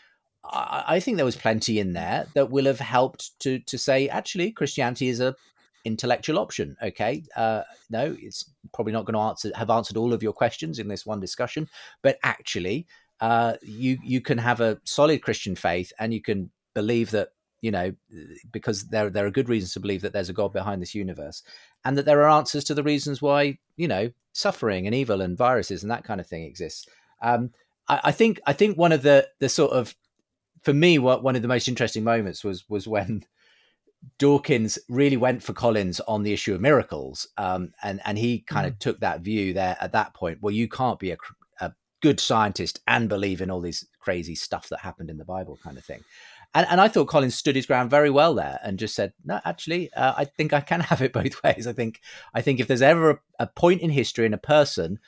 [0.44, 4.50] I, think there was plenty in there that will have helped to to say actually
[4.50, 5.36] Christianity is a
[5.84, 6.76] intellectual option.
[6.82, 10.78] Okay, uh, no, it's probably not going to answer have answered all of your questions
[10.78, 11.68] in this one discussion,
[12.02, 12.86] but actually,
[13.20, 17.70] uh, you you can have a solid Christian faith and you can believe that you
[17.70, 17.92] know
[18.50, 21.42] because there there are good reasons to believe that there's a God behind this universe,
[21.84, 25.36] and that there are answers to the reasons why you know suffering and evil and
[25.36, 26.86] viruses and that kind of thing exists.
[27.22, 27.50] Um,
[27.88, 29.94] I, I think I think one of the the sort of
[30.62, 33.24] for me, what one of the most interesting moments was was when
[34.18, 38.66] Dawkins really went for Collins on the issue of miracles, um, and and he kind
[38.66, 38.78] of mm.
[38.78, 40.38] took that view there at that point.
[40.40, 41.16] Well, you can't be a,
[41.60, 45.58] a good scientist and believe in all this crazy stuff that happened in the Bible,
[45.62, 46.02] kind of thing.
[46.54, 49.40] And, and I thought Collins stood his ground very well there and just said, no,
[49.44, 51.66] actually, uh, I think I can have it both ways.
[51.66, 52.00] I think
[52.34, 54.98] I think if there's ever a, a point in history and a person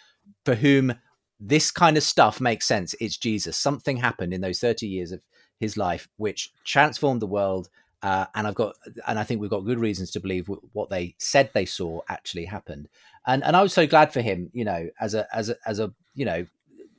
[0.44, 0.94] for whom
[1.38, 3.56] this kind of stuff makes sense, it's Jesus.
[3.56, 5.22] Something happened in those 30 years of
[5.60, 7.68] his life, which transformed the world.
[8.04, 11.14] Uh, and I've got, and I think we've got good reasons to believe what they
[11.16, 12.90] said they saw actually happened.
[13.26, 15.80] And and I was so glad for him, you know, as a as a as
[15.80, 16.44] a you know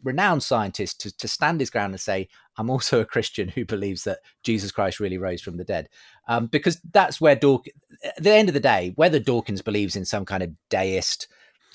[0.04, 4.04] renowned scientist to, to stand his ground and say, I'm also a Christian who believes
[4.06, 5.89] that Jesus Christ really rose from the dead.
[6.28, 10.06] Um, because that's where Dawkins, at the end of the day, whether Dawkins believes in
[10.06, 11.28] some kind of deist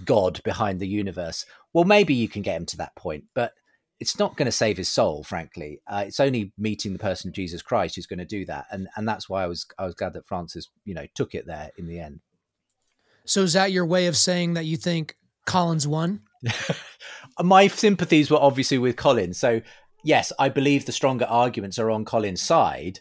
[0.05, 3.25] God behind the universe, well, maybe you can get him to that point.
[3.35, 3.53] But
[4.01, 5.81] it's not going to save his soul, frankly.
[5.87, 8.89] Uh, it's only meeting the person of Jesus Christ who's going to do that, and
[8.97, 11.71] and that's why I was I was glad that Francis, you know, took it there
[11.77, 12.21] in the end.
[13.27, 16.23] So is that your way of saying that you think Collins won?
[17.43, 19.61] My sympathies were obviously with Collins, so
[20.03, 23.01] yes, I believe the stronger arguments are on Collins' side,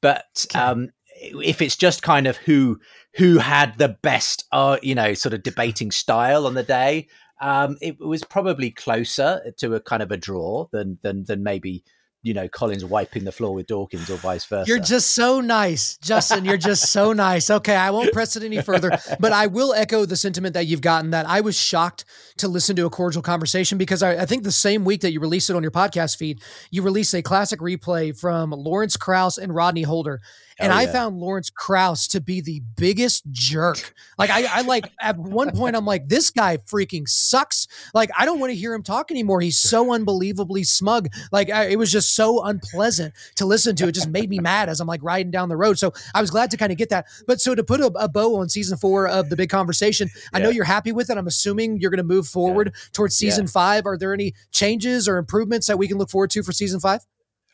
[0.00, 0.58] but okay.
[0.58, 2.80] um, if it's just kind of who
[3.16, 7.08] who had the best, uh, you know, sort of debating style on the day,
[7.40, 11.84] um, it was probably closer to a kind of a draw than than than maybe
[12.22, 14.68] you know Collins wiping the floor with Dawkins or vice versa.
[14.68, 16.44] You're just so nice, Justin.
[16.44, 17.48] You're just so nice.
[17.48, 20.80] Okay, I won't press it any further, but I will echo the sentiment that you've
[20.80, 21.10] gotten.
[21.10, 22.04] That I was shocked
[22.38, 25.20] to listen to a cordial conversation because I, I think the same week that you
[25.20, 29.54] released it on your podcast feed, you released a classic replay from Lawrence Krauss and
[29.54, 30.20] Rodney Holder,
[30.58, 30.78] and yeah.
[30.78, 33.94] I found Lawrence Krauss to be the biggest jerk.
[34.18, 37.66] Like I, I like at one point I'm like, this guy freaking sucks.
[37.94, 39.40] Like I don't want to hear him talk anymore.
[39.40, 41.08] He's so unbelievably smug.
[41.32, 43.88] Like I, it was just so unpleasant to listen to.
[43.88, 45.78] It just made me mad as I'm like riding down the road.
[45.78, 47.06] So I was glad to kind of get that.
[47.26, 50.40] But so to put a, a bow on season four of the big conversation, I
[50.40, 51.16] know you're happy with it.
[51.16, 52.80] I'm assuming you're going to move forward yeah.
[52.92, 53.86] towards season five.
[53.86, 57.04] Are there any changes or improvements that we can look forward to for season five?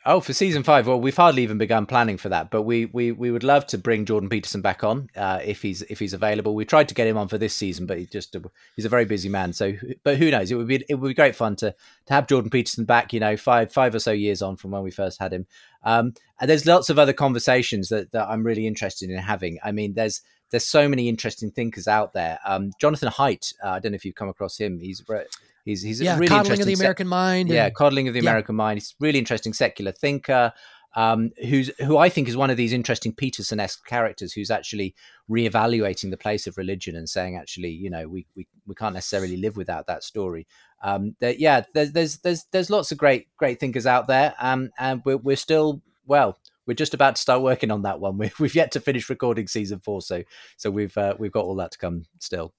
[0.07, 3.11] Oh, for season five, well, we've hardly even begun planning for that, but we we
[3.11, 6.55] we would love to bring Jordan Peterson back on uh, if he's if he's available.
[6.55, 8.37] We tried to get him on for this season, but he just
[8.77, 9.55] he's a very busy man.
[9.55, 10.51] So, but who knows?
[10.51, 11.75] It would be it would be great fun to
[12.07, 13.15] to have Jordan Peterson back.
[13.15, 15.47] You know, five five or so years on from when we first had him.
[15.85, 19.59] Um, and there's lots of other conversations that that I'm really interested in having.
[19.65, 20.21] I mean, there's
[20.55, 22.39] there's so many interesting thinkers out there.
[22.47, 24.79] Um, Jonathan Haidt, uh, I don't know if you've come across him.
[24.79, 25.03] He's
[25.65, 27.49] He's he's yeah, a really coddling of the American mind.
[27.49, 28.31] Yeah, coddling of the yeah.
[28.31, 28.79] American mind.
[28.79, 30.53] He's really interesting secular thinker.
[30.95, 34.95] Um, who's who I think is one of these interesting Peterson-esque characters who's actually
[35.29, 39.39] reevaluating the place of religion and saying, actually, you know, we we, we can't necessarily
[39.39, 40.47] live without that story.
[40.83, 44.71] Um, that, yeah, there's there's there's there's lots of great great thinkers out there, um,
[44.79, 48.17] and we're we're still well, we're just about to start working on that one.
[48.19, 50.23] we have yet to finish recording season four, so
[50.57, 52.55] so we've uh, we've got all that to come still.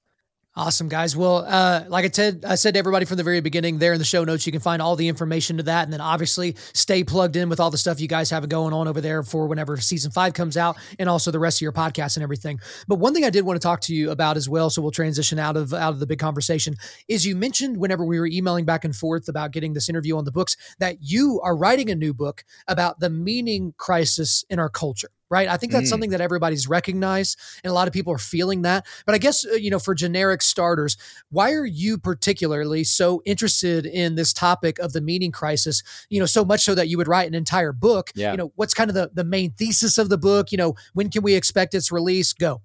[0.57, 1.17] Awesome, guys.
[1.17, 3.99] Well, uh, like I said, I said to everybody from the very beginning, there in
[3.99, 5.83] the show notes, you can find all the information to that.
[5.83, 8.87] And then obviously stay plugged in with all the stuff you guys have going on
[8.87, 12.15] over there for whenever season five comes out and also the rest of your podcast
[12.15, 12.61] and everything.
[12.87, 14.91] But one thing I did want to talk to you about as well, so we'll
[14.91, 16.77] transition out of out of the big conversation,
[17.09, 20.23] is you mentioned whenever we were emailing back and forth about getting this interview on
[20.23, 24.69] the books that you are writing a new book about the meaning crisis in our
[24.69, 25.47] culture right?
[25.47, 25.89] I think that's mm.
[25.89, 28.85] something that everybody's recognized and a lot of people are feeling that.
[29.05, 30.97] But I guess, uh, you know, for generic starters,
[31.29, 36.25] why are you particularly so interested in this topic of the meaning crisis, you know,
[36.25, 38.11] so much so that you would write an entire book?
[38.15, 38.31] Yeah.
[38.31, 40.51] You know, what's kind of the, the main thesis of the book?
[40.51, 42.33] You know, when can we expect its release?
[42.33, 42.61] Go.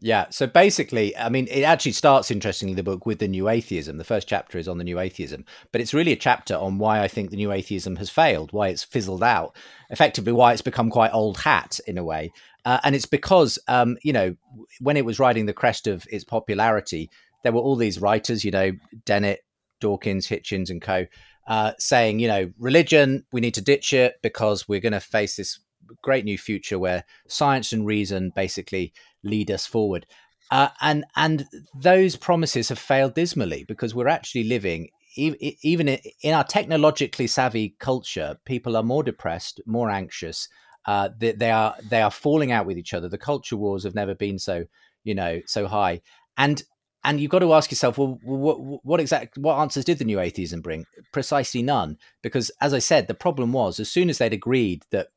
[0.00, 0.26] Yeah.
[0.30, 3.96] So basically, I mean, it actually starts interestingly the book with the new atheism.
[3.96, 7.02] The first chapter is on the new atheism, but it's really a chapter on why
[7.02, 9.56] I think the new atheism has failed, why it's fizzled out,
[9.90, 12.30] effectively why it's become quite old hat in a way.
[12.64, 14.36] Uh, and it's because, um, you know,
[14.80, 17.10] when it was riding the crest of its popularity,
[17.42, 18.70] there were all these writers, you know,
[19.04, 19.40] Dennett,
[19.80, 21.06] Dawkins, Hitchens, and co.
[21.48, 25.36] Uh, saying, you know, religion, we need to ditch it because we're going to face
[25.36, 25.58] this
[26.02, 28.92] great new future where science and reason basically
[29.22, 30.06] lead us forward.
[30.50, 34.88] Uh, and and those promises have failed dismally because we're actually living
[35.18, 35.88] even
[36.22, 40.48] in our technologically savvy culture, people are more depressed, more anxious.
[40.86, 43.08] Uh, they, they, are they are falling out with each other.
[43.08, 44.64] The culture wars have never been so
[45.04, 46.00] you know so high,
[46.36, 46.62] and
[47.04, 50.20] and you've got to ask yourself, well, what, what exact what answers did the new
[50.20, 50.86] atheism bring?
[51.12, 55.08] Precisely none, because as I said, the problem was as soon as they'd agreed that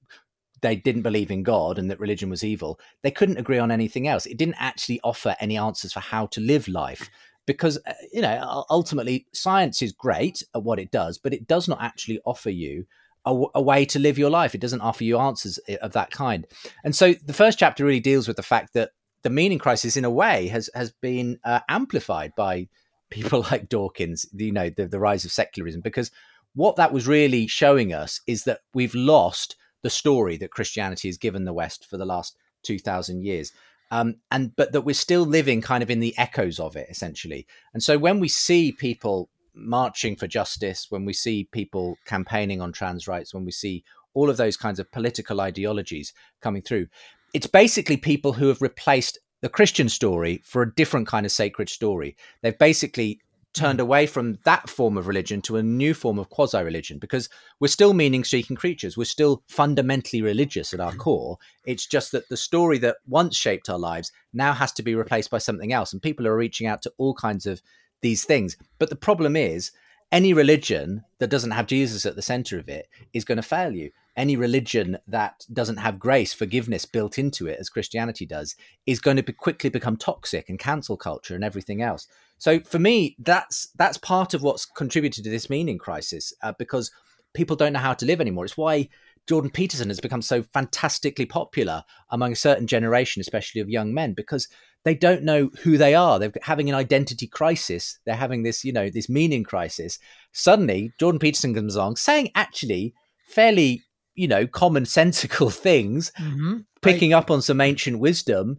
[0.62, 4.08] they didn't believe in God and that religion was evil, they couldn't agree on anything
[4.08, 4.26] else.
[4.26, 7.10] It didn't actually offer any answers for how to live life
[7.46, 11.68] because uh, you know ultimately science is great at what it does, but it does
[11.68, 12.86] not actually offer you
[13.26, 14.56] a, a, way to live your life.
[14.56, 16.48] It doesn't offer you answers eh, of that kind.
[16.84, 18.92] And so the first chapter really deals with the fact that
[19.24, 22.68] the meaning crisis, in a way, has has been uh, amplified by
[23.10, 24.26] people like Dawkins.
[24.34, 26.12] You know, the, the rise of secularism, because
[26.54, 31.18] what that was really showing us is that we've lost the story that Christianity has
[31.18, 33.52] given the West for the last 2000 years.
[33.92, 37.46] Um, and but that we're still living kind of in the echoes of it essentially.
[37.74, 42.72] And so when we see people marching for justice, when we see people campaigning on
[42.72, 46.88] trans rights, when we see all of those kinds of political ideologies coming through,
[47.34, 51.68] it's basically people who have replaced the Christian story for a different kind of sacred
[51.68, 52.16] story.
[52.42, 53.20] They've basically
[53.54, 53.84] turned mm.
[53.84, 57.30] away from that form of religion to a new form of quasi religion because
[57.60, 58.98] we're still meaning seeking creatures.
[58.98, 60.98] We're still fundamentally religious at our mm.
[60.98, 61.38] core.
[61.66, 65.30] It's just that the story that once shaped our lives now has to be replaced
[65.30, 65.94] by something else.
[65.94, 67.62] And people are reaching out to all kinds of
[68.02, 68.58] these things.
[68.80, 69.72] But the problem is,
[70.12, 73.72] any religion that doesn't have Jesus at the center of it is going to fail
[73.74, 73.92] you.
[74.18, 79.16] Any religion that doesn't have grace, forgiveness built into it, as Christianity does, is going
[79.16, 82.08] to be quickly become toxic and cancel culture and everything else.
[82.42, 86.90] So for me, that's that's part of what's contributed to this meaning crisis uh, because
[87.36, 88.46] people don't know how to live anymore.
[88.46, 88.90] It's why
[89.28, 94.14] Jordan Peterson has become so fantastically popular among a certain generation, especially of young men,
[94.14, 94.48] because
[94.86, 96.18] they don't know who they are.
[96.18, 98.00] They're having an identity crisis.
[98.06, 100.00] They're having this, you know, this meaning crisis.
[100.32, 102.96] Suddenly, Jordan Peterson comes along saying actually
[103.28, 103.84] fairly,
[104.16, 106.62] you know, commonsensical things, mm-hmm.
[106.82, 108.58] picking up on some ancient wisdom,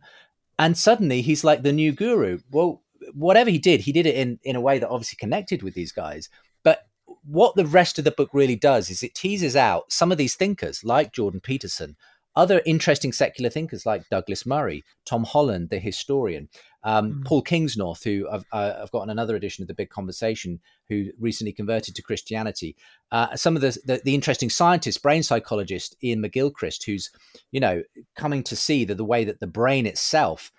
[0.57, 2.39] and suddenly he's like the new guru.
[2.53, 2.83] Well,
[3.14, 5.92] whatever he did, he did it in in a way that obviously connected with these
[5.92, 6.28] guys.
[6.62, 6.86] But
[7.24, 10.34] what the rest of the book really does is it teases out some of these
[10.34, 11.96] thinkers like Jordan Peterson,
[12.34, 16.48] other interesting secular thinkers like Douglas Murray, Tom Holland, the historian,
[16.84, 17.24] um, mm.
[17.24, 21.53] Paul Kingsnorth, who I've, uh, I've gotten another edition of the Big Conversation, who recently
[21.53, 22.74] converted to Christianity.
[23.11, 27.11] Uh, some of the, the, the interesting scientists, brain psychologist Iain McGilchrist, who's
[27.50, 27.82] you know
[28.16, 30.50] coming to see that the way that the brain itself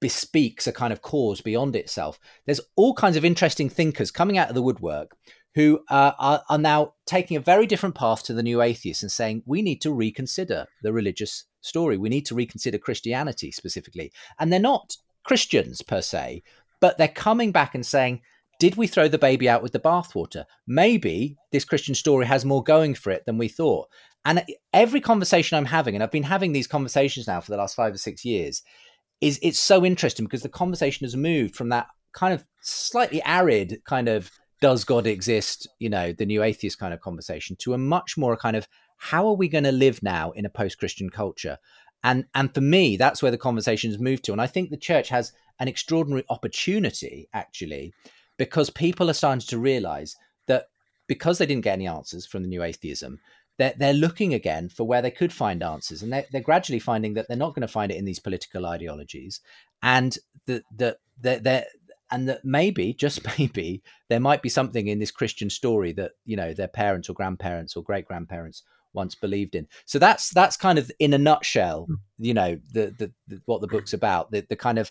[0.00, 2.18] bespeaks a kind of cause beyond itself.
[2.46, 5.16] There's all kinds of interesting thinkers coming out of the woodwork
[5.54, 9.12] who uh, are, are, now taking a very different path to the new atheists and
[9.12, 11.96] saying we need to reconsider the religious story.
[11.96, 14.12] We need to reconsider Christianity specifically.
[14.38, 16.42] And they're not Christians per se,
[16.80, 18.20] but they're coming back and saying,
[18.58, 20.44] did we throw the baby out with the bathwater?
[20.66, 23.88] Maybe this Christian story has more going for it than we thought.
[24.24, 24.42] And
[24.72, 27.94] every conversation I'm having, and I've been having these conversations now for the last five
[27.94, 28.62] or six years,
[29.24, 33.80] is it's so interesting because the conversation has moved from that kind of slightly arid
[33.84, 37.78] kind of does God exist, you know, the new atheist kind of conversation to a
[37.78, 38.68] much more kind of
[38.98, 41.58] how are we going to live now in a post-Christian culture?
[42.02, 44.32] And and for me, that's where the conversation has moved to.
[44.32, 47.94] And I think the church has an extraordinary opportunity actually,
[48.36, 50.16] because people are starting to realize
[50.48, 50.66] that
[51.06, 53.18] because they didn't get any answers from the new atheism,
[53.58, 56.02] they're, they're looking again for where they could find answers.
[56.02, 58.66] And they're, they're gradually finding that they're not going to find it in these political
[58.66, 59.40] ideologies.
[59.82, 61.66] And that the, the,
[62.10, 66.36] and that maybe, just maybe, there might be something in this Christian story that, you
[66.36, 69.66] know, their parents or grandparents or great grandparents once believed in.
[69.86, 71.94] So that's that's kind of in a nutshell, hmm.
[72.18, 74.30] you know, the, the, the what the book's about.
[74.30, 74.90] The, the kind of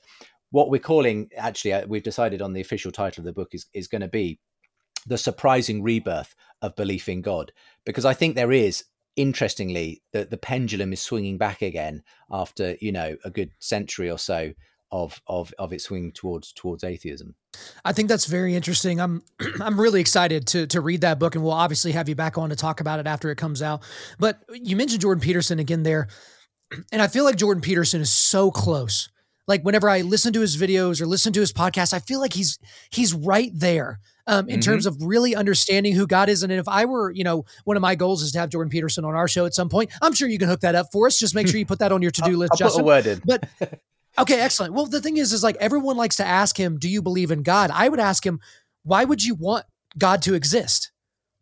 [0.51, 3.65] what we're calling actually, uh, we've decided on the official title of the book is
[3.73, 4.39] is going to be
[5.05, 7.51] the surprising rebirth of belief in God,
[7.85, 8.85] because I think there is
[9.15, 12.01] interestingly that the pendulum is swinging back again
[12.31, 14.53] after you know a good century or so
[14.91, 17.35] of of of its swing towards towards atheism.
[17.85, 18.99] I think that's very interesting.
[18.99, 19.23] I'm
[19.61, 22.49] I'm really excited to to read that book, and we'll obviously have you back on
[22.49, 23.83] to talk about it after it comes out.
[24.19, 26.07] But you mentioned Jordan Peterson again there,
[26.91, 29.09] and I feel like Jordan Peterson is so close
[29.47, 32.33] like whenever I listen to his videos or listen to his podcast, I feel like
[32.33, 32.59] he's
[32.91, 34.61] he's right there um, in mm-hmm.
[34.61, 36.43] terms of really understanding who God is.
[36.43, 39.05] And if I were, you know, one of my goals is to have Jordan Peterson
[39.05, 39.91] on our show at some point.
[40.01, 41.19] I'm sure you can hook that up for us.
[41.19, 42.53] Just make sure you put that on your to do list.
[42.53, 42.83] I'll Justin.
[42.83, 43.21] put a word in.
[43.25, 43.49] But
[44.19, 44.73] okay, excellent.
[44.73, 47.43] Well, the thing is, is like everyone likes to ask him, "Do you believe in
[47.43, 48.39] God?" I would ask him,
[48.83, 49.65] "Why would you want
[49.97, 50.91] God to exist?"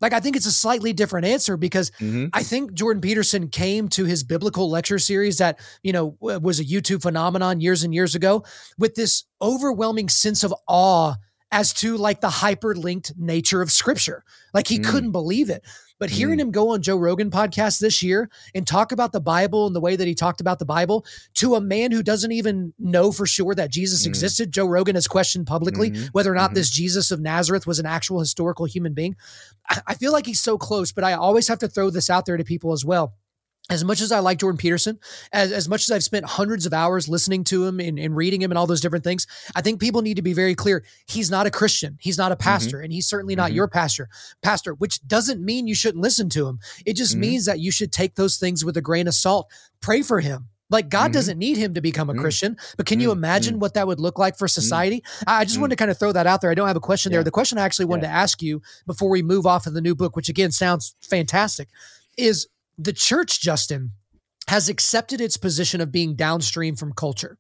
[0.02, 2.28] Like, I think it's a slightly different answer because mm-hmm.
[2.34, 6.66] I think Jordan Peterson came to his biblical lecture series that, you know, was a
[6.66, 8.44] YouTube phenomenon years and years ago
[8.80, 11.14] with this overwhelming sense of awe
[11.52, 14.24] as to like the hyperlinked nature of scripture.
[14.54, 14.86] Like he mm.
[14.86, 15.64] couldn't believe it.
[16.00, 16.42] But hearing mm.
[16.42, 19.80] him go on Joe Rogan podcast this year and talk about the Bible and the
[19.80, 23.28] way that he talked about the Bible to a man who doesn't even know for
[23.28, 24.08] sure that Jesus mm.
[24.08, 26.06] existed, Joe Rogan has questioned publicly mm-hmm.
[26.14, 26.56] whether or not mm-hmm.
[26.56, 29.16] this Jesus of Nazareth was an actual historical human being.
[29.86, 32.36] I feel like he's so close, but I always have to throw this out there
[32.36, 33.14] to people as well
[33.70, 35.00] as much as I like Jordan Peterson,
[35.32, 38.42] as, as much as I've spent hundreds of hours listening to him and, and reading
[38.42, 40.84] him and all those different things, I think people need to be very clear.
[41.08, 41.98] He's not a Christian.
[42.02, 42.44] He's not a mm-hmm.
[42.44, 42.86] pastor, mm-hmm.
[42.86, 43.58] and he's certainly not mm-hmm.
[43.58, 44.10] your pastor.
[44.42, 46.60] Pastor, which doesn't mean you shouldn't listen to him.
[46.86, 47.22] It just mm-hmm.
[47.22, 49.50] means that you should take those things with a grain of salt.
[49.80, 50.48] Pray for him.
[50.70, 51.12] Like God mm-hmm.
[51.14, 52.22] doesn't need him to become a mm-hmm.
[52.22, 55.04] Christian, but can you imagine what that would look like for society?
[55.28, 56.50] I just wanted to kind of throw that out there.
[56.50, 57.18] I don't have a question yeah.
[57.18, 57.24] there.
[57.26, 58.14] The question I actually wanted yeah.
[58.14, 61.68] to ask you before we move off of the new book, which again sounds fantastic,
[62.18, 62.48] is
[62.84, 63.92] the church, Justin,
[64.48, 67.38] has accepted its position of being downstream from culture.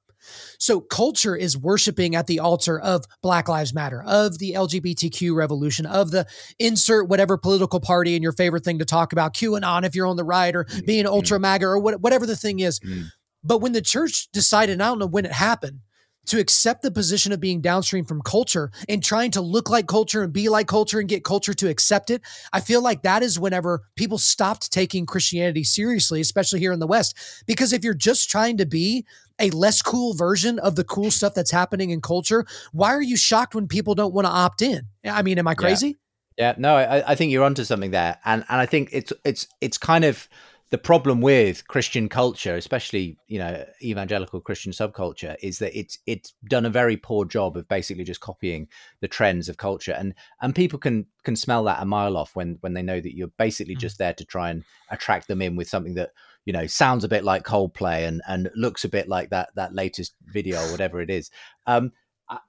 [0.59, 5.87] So culture is worshiping at the altar of Black Lives Matter, of the LGBTQ revolution,
[5.87, 6.27] of the
[6.59, 10.17] insert whatever political party and your favorite thing to talk about, QAnon if you're on
[10.17, 10.85] the right, or mm-hmm.
[10.85, 12.79] being ultra MAGA or whatever the thing is.
[12.79, 13.05] Mm-hmm.
[13.43, 15.79] But when the church decided, I don't know when it happened,
[16.27, 20.23] to accept the position of being downstream from culture and trying to look like culture
[20.23, 22.21] and be like culture and get culture to accept it.
[22.53, 26.87] I feel like that is whenever people stopped taking Christianity seriously, especially here in the
[26.87, 27.17] West.
[27.45, 29.05] Because if you're just trying to be
[29.39, 33.17] a less cool version of the cool stuff that's happening in culture, why are you
[33.17, 34.83] shocked when people don't want to opt in?
[35.03, 35.97] I mean, am I crazy?
[36.37, 38.17] Yeah, yeah no, I, I think you're onto something there.
[38.25, 40.29] And and I think it's it's it's kind of
[40.71, 46.33] the problem with Christian culture, especially you know evangelical Christian subculture, is that it's it's
[46.45, 48.69] done a very poor job of basically just copying
[49.01, 52.57] the trends of culture, and and people can can smell that a mile off when
[52.61, 55.67] when they know that you're basically just there to try and attract them in with
[55.67, 56.11] something that
[56.45, 59.75] you know sounds a bit like Coldplay and and looks a bit like that that
[59.75, 61.29] latest video or whatever it is.
[61.67, 61.91] Um,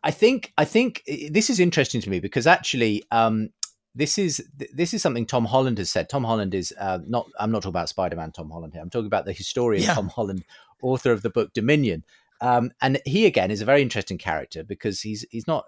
[0.05, 3.49] I think I think this is interesting to me because actually um,
[3.95, 6.09] this is this is something Tom Holland has said.
[6.09, 7.29] Tom Holland is uh, not.
[7.39, 8.33] I'm not talking about Spider-Man.
[8.33, 8.83] Tom Holland here.
[8.83, 9.95] I'm talking about the historian yeah.
[9.95, 10.45] Tom Holland,
[10.83, 12.05] author of the book Dominion.
[12.41, 15.67] Um, and he again is a very interesting character because he's he's not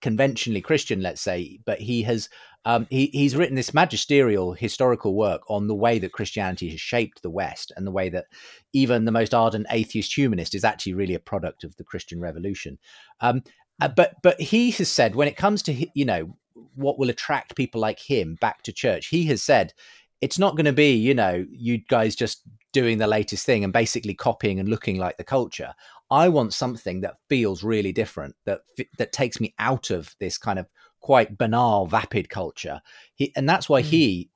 [0.00, 2.28] conventionally Christian, let's say, but he has
[2.64, 7.22] um, he, he's written this magisterial historical work on the way that Christianity has shaped
[7.22, 8.26] the West and the way that
[8.72, 12.78] even the most ardent atheist humanist is actually really a product of the Christian Revolution.
[13.20, 13.42] Um,
[13.80, 16.36] uh, but but he has said when it comes to you know
[16.74, 19.08] what will attract people like him back to church.
[19.08, 19.72] He has said
[20.20, 22.42] it's not going to be, you know, you guys just
[22.72, 25.74] doing the latest thing and basically copying and looking like the culture.
[26.10, 28.60] I want something that feels really different, that
[28.98, 30.66] that takes me out of this kind of
[31.00, 32.80] quite banal, vapid culture.
[33.14, 33.86] He, and that's why mm.
[33.86, 34.30] he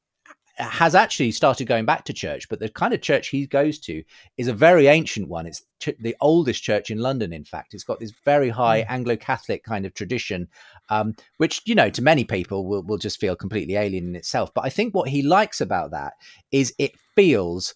[0.57, 4.03] has actually started going back to church, but the kind of church he goes to
[4.37, 5.47] is a very ancient one.
[5.47, 7.75] It's ch- the oldest church in London, in fact.
[7.75, 8.87] It's got this very high mm.
[8.89, 10.49] Anglo Catholic kind of tradition,
[10.91, 14.53] um, which, you know, to many people will, will just feel completely alien in itself.
[14.55, 16.15] But I think what he likes about that
[16.53, 17.75] is it feels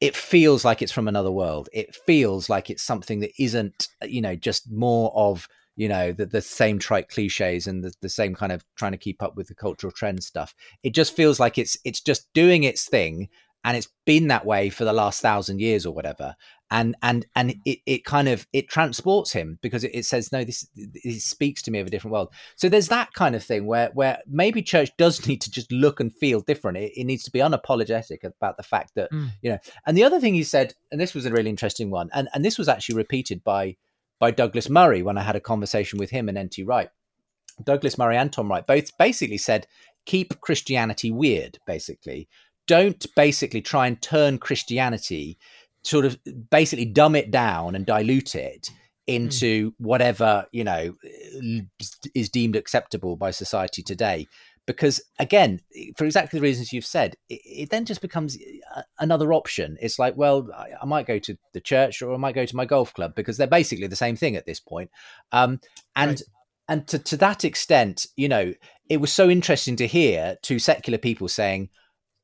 [0.00, 1.68] it feels like it's from another world.
[1.74, 5.46] It feels like it's something that isn't, you know, just more of
[5.80, 8.98] you know the, the same trite cliches and the, the same kind of trying to
[8.98, 10.54] keep up with the cultural trend stuff.
[10.82, 13.30] It just feels like it's it's just doing its thing
[13.64, 16.34] and it's been that way for the last thousand years or whatever.
[16.70, 20.44] And and and it, it kind of it transports him because it, it says no
[20.44, 22.28] this it speaks to me of a different world.
[22.56, 25.98] So there's that kind of thing where where maybe church does need to just look
[25.98, 26.76] and feel different.
[26.76, 29.30] It, it needs to be unapologetic about the fact that mm.
[29.40, 32.10] you know and the other thing he said and this was a really interesting one
[32.12, 33.76] and and this was actually repeated by
[34.20, 36.62] by Douglas Murray when I had a conversation with him and N.T.
[36.62, 36.90] Wright.
[37.64, 39.66] Douglas Murray and Tom Wright both basically said,
[40.06, 42.28] keep Christianity weird, basically.
[42.66, 45.38] Don't basically try and turn Christianity,
[45.82, 46.18] sort of
[46.50, 48.70] basically dumb it down and dilute it
[49.06, 49.74] into mm.
[49.78, 50.94] whatever, you know,
[52.14, 54.26] is deemed acceptable by society today
[54.70, 55.60] because again
[55.96, 58.38] for exactly the reasons you've said it, it, then just becomes
[59.00, 62.36] another option it's like well I, I, might go to the church or i might
[62.36, 64.90] go to my golf club because they're basically the same thing at this point
[65.32, 65.60] um,
[65.96, 66.22] and right.
[66.68, 68.54] and to, to that extent you know
[68.88, 71.68] it was so interesting to hear two secular people saying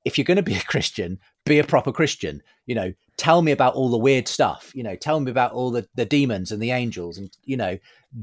[0.04, 2.42] if you're going to be a christian be a proper Christian.
[2.66, 4.72] You know, tell me about all the weird stuff.
[4.74, 7.78] You know, tell me about all the, the demons and the angels and, you know,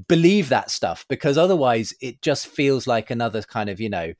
[0.07, 4.13] believe that stuff because otherwise it just feels like another kind of, you know,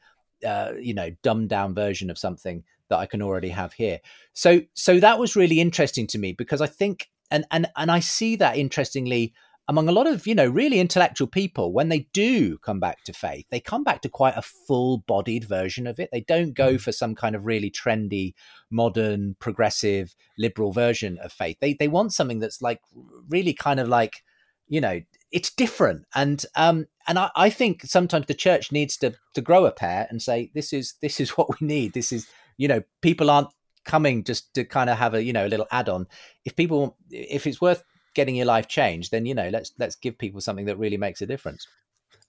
[0.45, 3.99] uh, you know, dumbed down version of something that I can already have here.
[4.33, 7.99] So, so that was really interesting to me because I think, and, and, and I
[7.99, 9.33] see that interestingly
[9.67, 13.13] among a lot of you know really intellectual people when they do come back to
[13.13, 16.09] faith they come back to quite a full bodied version of it.
[16.11, 16.81] They don't go mm.
[16.81, 18.33] for some kind of really trendy
[18.69, 21.57] modern progressive liberal version of faith.
[21.61, 22.81] They they want something that's like
[23.29, 24.23] really kind of like
[24.67, 25.01] you know
[25.31, 26.05] it's different.
[26.15, 30.07] And um and I, I think sometimes the church needs to to grow a pair
[30.09, 31.93] and say this is this is what we need.
[31.93, 33.49] This is you know people aren't
[33.85, 36.07] coming just to kind of have a you know a little add-on.
[36.45, 37.83] If people if it's worth
[38.13, 41.21] getting your life changed, then you know let's let's give people something that really makes
[41.21, 41.67] a difference.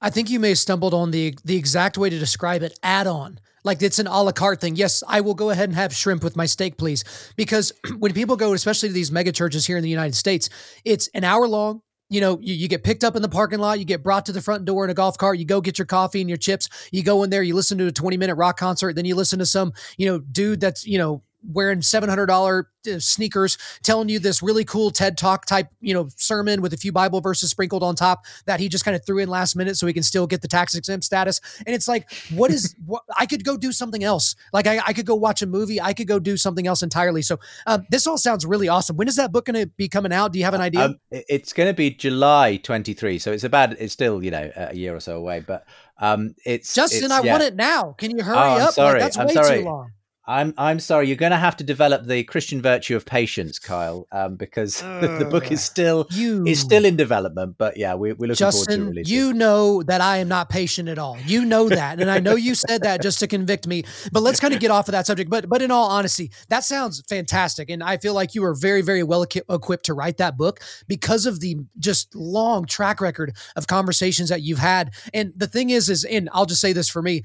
[0.00, 2.78] I think you may have stumbled on the the exact way to describe it.
[2.82, 4.76] Add on, like it's an a la carte thing.
[4.76, 7.04] Yes, I will go ahead and have shrimp with my steak, please,
[7.36, 10.48] because when people go, especially to these mega churches here in the United States,
[10.84, 11.80] it's an hour long.
[12.10, 14.32] You know, you, you get picked up in the parking lot, you get brought to
[14.32, 16.68] the front door in a golf cart, you go get your coffee and your chips,
[16.92, 19.38] you go in there, you listen to a 20 minute rock concert, then you listen
[19.38, 21.22] to some, you know, dude that's, you know,
[21.52, 26.62] wearing $700 uh, sneakers telling you this really cool TED talk type, you know, sermon
[26.62, 29.28] with a few Bible verses sprinkled on top that he just kind of threw in
[29.28, 31.40] last minute so he can still get the tax exempt status.
[31.66, 34.34] And it's like, what is what I could go do something else.
[34.52, 35.80] Like I, I could go watch a movie.
[35.80, 37.22] I could go do something else entirely.
[37.22, 38.96] So um, this all sounds really awesome.
[38.96, 40.32] When is that book going to be coming out?
[40.32, 40.84] Do you have an idea?
[40.84, 43.18] Um, it's going to be July 23.
[43.18, 45.66] So it's about, it's still, you know, a year or so away, but
[45.98, 47.32] um, it's Justin, it's, I yeah.
[47.32, 47.92] want it now.
[47.92, 48.74] Can you hurry oh, up?
[48.74, 48.94] Sorry.
[48.94, 49.58] Like, that's I'm way sorry.
[49.58, 49.92] too long.
[50.26, 51.08] I'm I'm sorry.
[51.08, 55.16] You're going to have to develop the Christian virtue of patience, Kyle, um, because uh,
[55.18, 57.56] the book is still you, is still in development.
[57.58, 59.14] But yeah, we, we're looking Justin, forward to releasing.
[59.14, 61.18] You know that I am not patient at all.
[61.26, 63.84] You know that, and I know you said that just to convict me.
[64.12, 65.28] But let's kind of get off of that subject.
[65.28, 68.80] But but in all honesty, that sounds fantastic, and I feel like you are very
[68.80, 73.66] very well equipped to write that book because of the just long track record of
[73.66, 74.94] conversations that you've had.
[75.12, 77.24] And the thing is, is and I'll just say this for me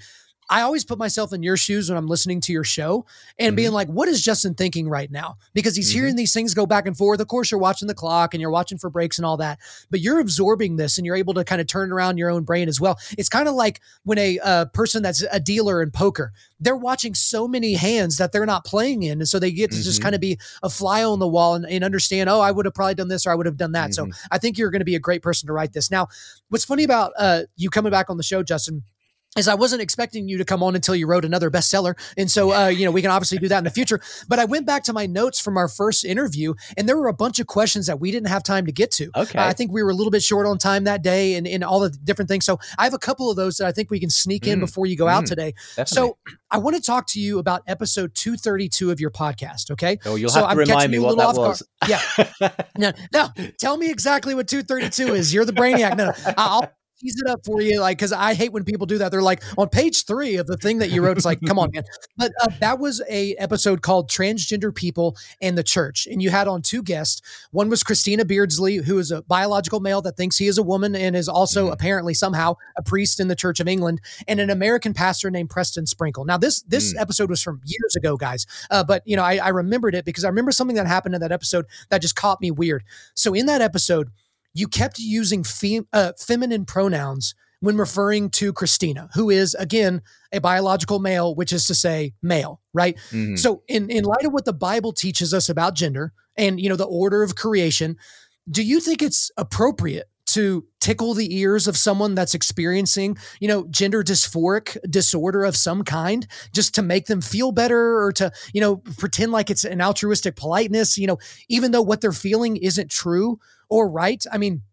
[0.50, 3.06] I always put myself in your shoes when I'm listening to your show
[3.38, 3.56] and mm-hmm.
[3.56, 5.38] being like, what is Justin thinking right now?
[5.54, 6.00] Because he's mm-hmm.
[6.00, 7.20] hearing these things go back and forth.
[7.20, 9.60] Of course, you're watching the clock and you're watching for breaks and all that,
[9.92, 12.68] but you're absorbing this and you're able to kind of turn around your own brain
[12.68, 12.98] as well.
[13.18, 17.14] It's kind of like when a uh, person that's a dealer in poker, they're watching
[17.14, 19.20] so many hands that they're not playing in.
[19.20, 19.84] And so they get to mm-hmm.
[19.84, 22.66] just kind of be a fly on the wall and, and, understand, oh, I would
[22.66, 23.94] have probably done this or I would have done that.
[23.94, 24.28] So mm-hmm.
[24.32, 25.90] I think you're going to be a great person to write this.
[25.90, 26.08] Now,
[26.50, 28.84] what's funny about uh, you coming back on the show, Justin,
[29.38, 31.96] is I wasn't expecting you to come on until you wrote another bestseller.
[32.18, 34.02] And so, uh, you know, we can obviously do that in the future.
[34.28, 37.14] But I went back to my notes from our first interview, and there were a
[37.14, 39.12] bunch of questions that we didn't have time to get to.
[39.16, 39.38] Okay.
[39.38, 41.64] Uh, I think we were a little bit short on time that day and, and
[41.64, 42.44] all the different things.
[42.44, 44.62] So I have a couple of those that I think we can sneak in mm.
[44.62, 45.12] before you go mm.
[45.12, 45.54] out today.
[45.76, 45.96] Definitely.
[45.96, 46.18] So
[46.50, 49.70] I want to talk to you about episode 232 of your podcast.
[49.72, 50.00] Okay.
[50.06, 51.64] Oh, you'll so have to I'm remind me what that was.
[51.88, 52.02] Yeah.
[52.78, 55.34] no, no, tell me exactly what 232 is.
[55.34, 55.96] You're the brainiac.
[55.96, 56.14] No, no.
[56.38, 59.12] I'll tease it up for you, like because I hate when people do that.
[59.12, 61.18] They're like on page three of the thing that you wrote.
[61.18, 61.84] It's like, come on, man.
[62.18, 66.48] But uh, that was a episode called "Transgender People and the Church," and you had
[66.48, 67.22] on two guests.
[67.52, 70.96] One was Christina Beardsley, who is a biological male that thinks he is a woman
[70.96, 71.74] and is also mm.
[71.74, 75.86] apparently somehow a priest in the Church of England, and an American pastor named Preston
[75.86, 76.26] Sprinkle.
[76.26, 77.02] Now, this this mm.
[77.02, 80.26] episode was from years ago, guys, uh, but you know I, I remembered it because
[80.26, 82.84] I remember something that happened in that episode that just caught me weird.
[83.14, 84.10] So in that episode
[84.54, 90.40] you kept using fem- uh, feminine pronouns when referring to Christina, who is again a
[90.40, 92.96] biological male, which is to say male, right?
[93.12, 93.36] Mm-hmm.
[93.36, 96.76] So in in light of what the Bible teaches us about gender and you know
[96.76, 97.98] the order of creation,
[98.50, 103.66] do you think it's appropriate to tickle the ears of someone that's experiencing, you know,
[103.72, 108.62] gender dysphoric disorder of some kind just to make them feel better or to, you
[108.62, 112.92] know, pretend like it's an altruistic politeness, you know, even though what they're feeling isn't
[112.92, 113.40] true
[113.70, 114.24] or right?
[114.32, 114.64] I mean,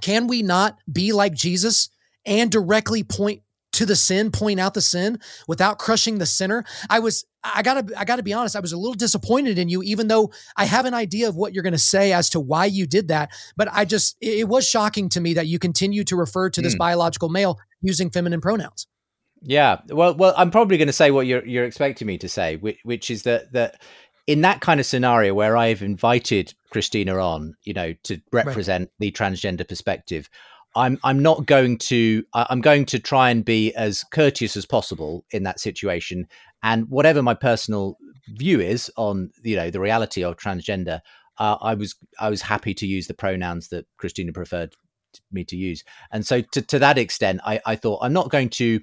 [0.00, 1.90] can we not be like Jesus
[2.24, 3.42] and directly point
[3.72, 6.64] to the sin, point out the sin without crushing the sinner?
[6.88, 9.82] I was I gotta I gotta be honest, I was a little disappointed in you,
[9.82, 12.86] even though I have an idea of what you're gonna say as to why you
[12.86, 13.30] did that.
[13.56, 16.74] But I just it was shocking to me that you continue to refer to this
[16.74, 16.78] mm.
[16.78, 18.86] biological male using feminine pronouns.
[19.42, 22.56] Yeah, well, well, I'm probably going to say what you're you're expecting me to say,
[22.56, 23.80] which, which is that that
[24.28, 28.92] in that kind of scenario where I've invited Christina on, you know, to represent right.
[28.98, 30.28] the transgender perspective,
[30.76, 35.24] I'm I'm not going to I'm going to try and be as courteous as possible
[35.30, 36.28] in that situation,
[36.62, 37.96] and whatever my personal
[38.28, 41.00] view is on you know the reality of transgender,
[41.38, 44.74] uh, I was I was happy to use the pronouns that Christina preferred
[45.32, 48.50] me to use, and so to to that extent, I I thought I'm not going
[48.50, 48.80] to,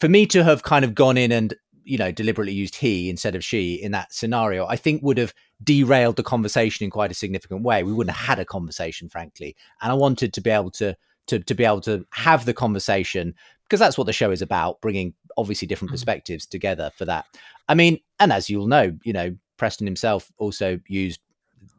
[0.00, 1.54] for me to have kind of gone in and
[1.86, 5.32] you know, deliberately used he instead of she in that scenario, I think would have
[5.62, 7.82] derailed the conversation in quite a significant way.
[7.82, 9.56] We wouldn't have had a conversation, frankly.
[9.80, 10.96] And I wanted to be able to
[11.28, 14.80] to to be able to have the conversation because that's what the show is about,
[14.80, 15.94] bringing obviously different mm-hmm.
[15.94, 17.24] perspectives together for that.
[17.68, 21.20] I mean, and as you'll know, you know, Preston himself also used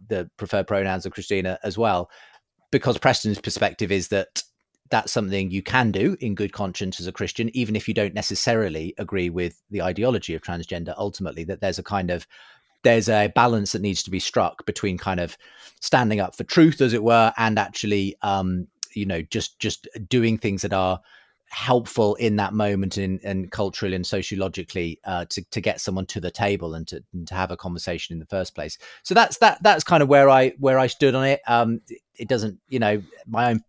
[0.10, 2.10] the preferred pronouns of Christina as well,
[2.72, 4.43] because Preston's perspective is that
[4.89, 8.13] that's something you can do in good conscience as a Christian, even if you don't
[8.13, 10.93] necessarily agree with the ideology of transgender.
[10.97, 12.27] Ultimately, that there's a kind of
[12.83, 15.38] there's a balance that needs to be struck between kind of
[15.79, 20.38] standing up for truth, as it were, and actually, um, you know, just just doing
[20.38, 20.99] things that are
[21.49, 26.19] helpful in that moment and, and culturally and sociologically uh, to, to get someone to
[26.19, 29.38] the table and to, and to have a conversation in the first place so that's
[29.38, 31.79] that that's kind of where i where i stood on it um
[32.15, 33.63] it doesn't you know my own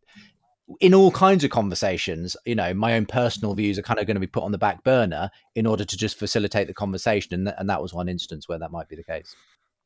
[0.80, 4.16] in all kinds of conversations you know my own personal views are kind of going
[4.16, 7.46] to be put on the back burner in order to just facilitate the conversation and,
[7.46, 9.34] th- and that was one instance where that might be the case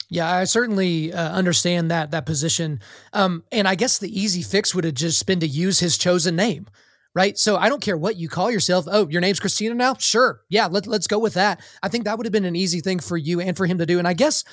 [0.08, 2.80] yeah, I certainly uh, understand that that position.
[3.14, 6.36] Um, and I guess the easy fix would have just been to use his chosen
[6.36, 6.66] name
[7.14, 7.38] right?
[7.38, 8.86] So I don't care what you call yourself.
[8.90, 9.94] Oh, your name's Christina now?
[9.98, 10.40] Sure.
[10.48, 11.60] Yeah, let, let's go with that.
[11.82, 13.86] I think that would have been an easy thing for you and for him to
[13.86, 13.98] do.
[13.98, 14.44] And I guess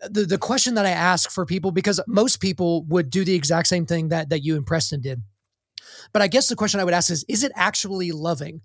[0.00, 3.68] the, the question that I ask for people, because most people would do the exact
[3.68, 5.22] same thing that, that you and Preston did.
[6.12, 8.60] But I guess the question I would ask is, is it actually loving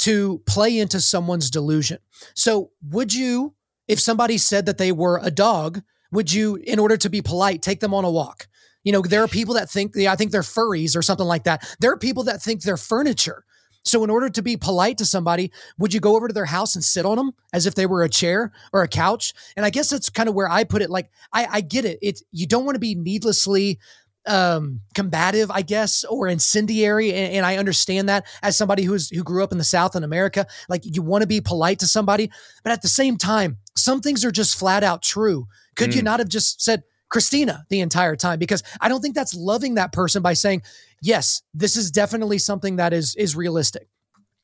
[0.00, 1.98] to play into someone's delusion?
[2.34, 3.54] So would you,
[3.88, 5.82] if somebody said that they were a dog,
[6.12, 8.48] would you, in order to be polite, take them on a walk?
[8.82, 11.44] You know, there are people that think, yeah, I think they're furries or something like
[11.44, 11.76] that.
[11.80, 13.44] There are people that think they're furniture.
[13.86, 16.74] So, in order to be polite to somebody, would you go over to their house
[16.74, 19.34] and sit on them as if they were a chair or a couch?
[19.56, 20.88] And I guess that's kind of where I put it.
[20.88, 21.98] Like, I, I get it.
[22.00, 23.78] It's you don't want to be needlessly
[24.26, 29.22] um combative i guess or incendiary and, and, i understand that as somebody who's who
[29.22, 32.30] grew up in the south in america like you want to be polite to somebody
[32.62, 35.46] but at the same time some things are just flat out true
[35.76, 35.96] could mm.
[35.96, 39.74] you not have just said Christina the entire time because I don't think that's loving
[39.74, 40.62] that person by saying,
[41.00, 43.86] yes, this is definitely something that is is realistic.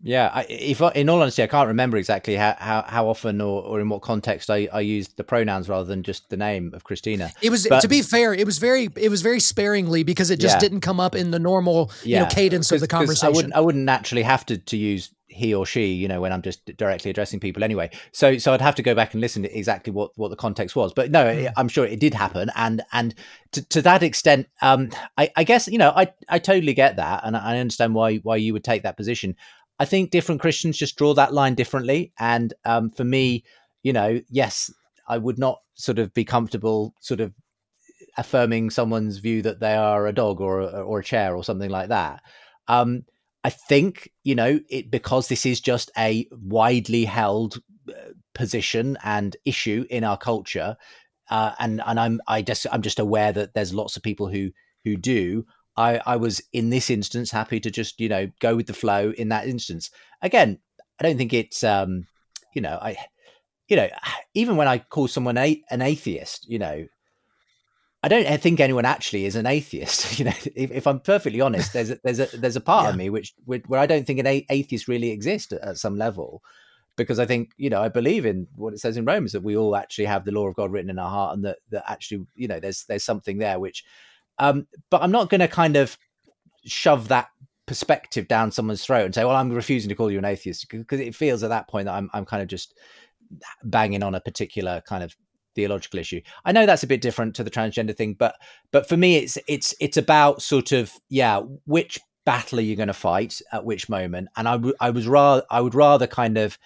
[0.02, 3.62] Yeah, I, if in all honesty, I can't remember exactly how, how, how often or,
[3.62, 6.84] or in what context I, I used the pronouns rather than just the name of
[6.84, 7.30] Christina.
[7.42, 10.40] It was but, to be fair, it was very it was very sparingly because it
[10.40, 10.60] just yeah.
[10.60, 12.18] didn't come up in the normal yeah.
[12.18, 13.26] you know cadence of the conversation.
[13.26, 16.32] I wouldn't I wouldn't naturally have to to use he or she, you know, when
[16.32, 17.90] I'm just directly addressing people anyway.
[18.12, 20.74] So so I'd have to go back and listen to exactly what what the context
[20.76, 20.92] was.
[20.92, 21.52] But no, mm.
[21.56, 23.14] I'm sure it did happen, and and
[23.52, 27.22] to, to that extent, um, I, I guess you know I I totally get that,
[27.24, 29.36] and I understand why why you would take that position.
[29.80, 33.44] I think different Christians just draw that line differently, and um, for me,
[33.82, 34.70] you know, yes,
[35.08, 37.32] I would not sort of be comfortable sort of
[38.18, 41.70] affirming someone's view that they are a dog or a, or a chair or something
[41.70, 42.20] like that.
[42.68, 43.04] Um,
[43.42, 47.56] I think you know it because this is just a widely held
[47.88, 50.76] uh, position and issue in our culture,
[51.30, 54.50] uh, and and I'm I just I'm just aware that there's lots of people who
[54.84, 55.46] who do.
[55.76, 59.12] I I was in this instance happy to just you know go with the flow
[59.16, 59.90] in that instance.
[60.22, 60.58] Again,
[60.98, 62.06] I don't think it's um
[62.54, 62.96] you know I
[63.68, 63.88] you know
[64.34, 66.86] even when I call someone a, an atheist, you know
[68.02, 70.00] I don't think anyone actually is an atheist.
[70.18, 72.90] You know, if, if I'm perfectly honest, there's a, there's a there's a part yeah.
[72.90, 76.42] of me which where I don't think an atheist really exists at, at, some level,
[76.96, 79.56] because I think you know I believe in what it says in Romans that we
[79.56, 82.26] all actually have the law of God written in our heart, and that that actually
[82.34, 83.84] you know there's there's something there which,
[84.40, 85.96] um, but I'm not going to kind of
[86.64, 87.28] shove that
[87.66, 90.98] perspective down someone's throat and say, well, I'm refusing to call you an atheist because
[90.98, 92.74] it feels at that point that I'm I'm kind of just
[93.62, 95.14] banging on a particular kind of
[95.54, 96.20] theological issue.
[96.44, 98.34] I know that's a bit different to the transgender thing, but
[98.72, 102.88] but for me, it's it's it's about sort of yeah, which battle are you going
[102.88, 104.28] to fight at which moment?
[104.36, 106.58] And I, w- I was rather I would rather kind of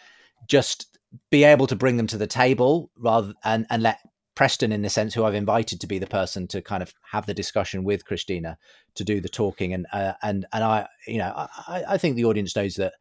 [0.49, 0.99] just
[1.31, 3.99] be able to bring them to the table rather and and let
[4.35, 7.27] Preston, in the sense, who I've invited to be the person to kind of have
[7.27, 8.59] the discussion with Christina
[8.97, 12.25] to do the talking, and uh, and and I, you know, I, I think the
[12.25, 12.95] audience knows that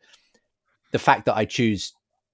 [0.92, 1.94] the fact that I choose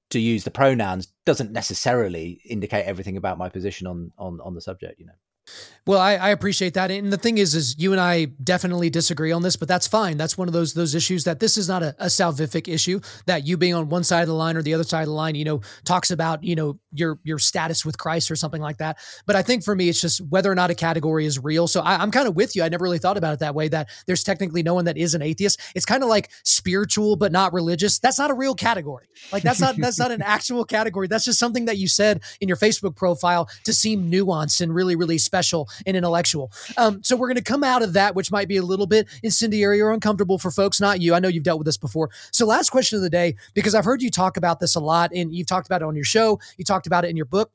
[0.10, 4.62] to use the pronouns doesn't necessarily indicate everything about my position on on on the
[4.62, 5.14] subject you know
[5.90, 6.92] well, I, I, appreciate that.
[6.92, 10.18] And the thing is, is you and I definitely disagree on this, but that's fine.
[10.18, 13.48] That's one of those those issues that this is not a, a salvific issue that
[13.48, 15.34] you being on one side of the line or the other side of the line,
[15.34, 19.00] you know, talks about, you know, your your status with Christ or something like that.
[19.26, 21.68] But I think for me, it's just whether or not a category is real.
[21.68, 22.62] So I, I'm kind of with you.
[22.62, 25.16] I never really thought about it that way, that there's technically no one that is
[25.16, 25.60] an atheist.
[25.74, 27.98] It's kind of like spiritual but not religious.
[27.98, 29.08] That's not a real category.
[29.32, 31.08] Like that's not that's not an actual category.
[31.08, 34.96] That's just something that you said in your Facebook profile to seem nuanced and really,
[34.96, 36.52] really special special and intellectual.
[36.78, 39.08] Um, so we're going to come out of that, which might be a little bit
[39.24, 41.14] incendiary or uncomfortable for folks, not you.
[41.14, 42.10] I know you've dealt with this before.
[42.32, 45.12] So last question of the day, because I've heard you talk about this a lot
[45.14, 47.52] and you've talked about it on your show, you talked about it in your book,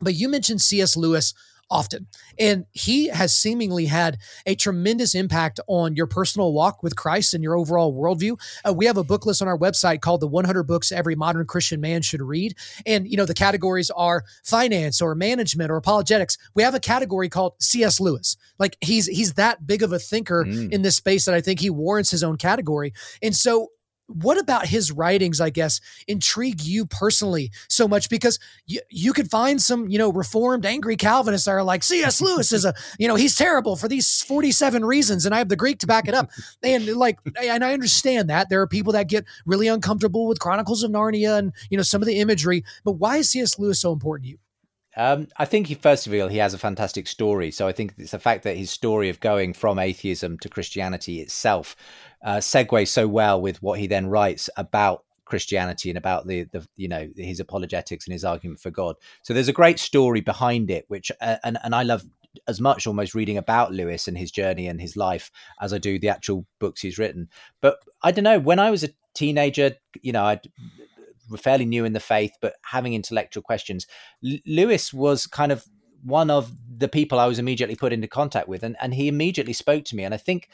[0.00, 0.96] but you mentioned C.S.
[0.96, 1.34] Lewis
[1.70, 2.06] often.
[2.38, 7.42] And he has seemingly had a tremendous impact on your personal walk with Christ and
[7.42, 8.38] your overall worldview.
[8.64, 11.46] Uh, we have a book list on our website called The 100 Books Every Modern
[11.46, 12.56] Christian Man Should Read.
[12.86, 16.38] And, you know, the categories are finance or management or apologetics.
[16.54, 18.00] We have a category called C.S.
[18.00, 18.36] Lewis.
[18.58, 20.72] Like he's he's that big of a thinker mm.
[20.72, 22.92] in this space that I think he warrants his own category.
[23.22, 23.70] And so
[24.08, 28.08] what about his writings i guess intrigue you personally so much?
[28.08, 32.20] Because you, you could find some you know reformed angry calvinists that are like cs
[32.20, 35.56] lewis is a you know he's terrible for these 47 reasons and i have the
[35.56, 36.30] greek to back it up.
[36.62, 38.48] And like and i understand that.
[38.48, 42.02] There are people that get really uncomfortable with chronicles of narnia and you know some
[42.02, 44.38] of the imagery but why is cs lewis so important to you
[44.98, 47.52] um, I think he, first of all, he has a fantastic story.
[47.52, 51.20] So I think it's the fact that his story of going from atheism to Christianity
[51.20, 51.76] itself
[52.24, 56.66] uh, segues so well with what he then writes about Christianity and about the the
[56.76, 58.96] you know his apologetics and his argument for God.
[59.22, 62.02] So there's a great story behind it, which uh, and and I love
[62.48, 65.30] as much almost reading about Lewis and his journey and his life
[65.60, 67.28] as I do the actual books he's written.
[67.60, 70.40] But I don't know when I was a teenager, you know, I
[71.36, 73.86] fairly new in the faith, but having intellectual questions.
[74.24, 75.64] L- Lewis was kind of
[76.02, 79.52] one of the people I was immediately put into contact with, and, and he immediately
[79.52, 80.04] spoke to me.
[80.04, 80.48] And I think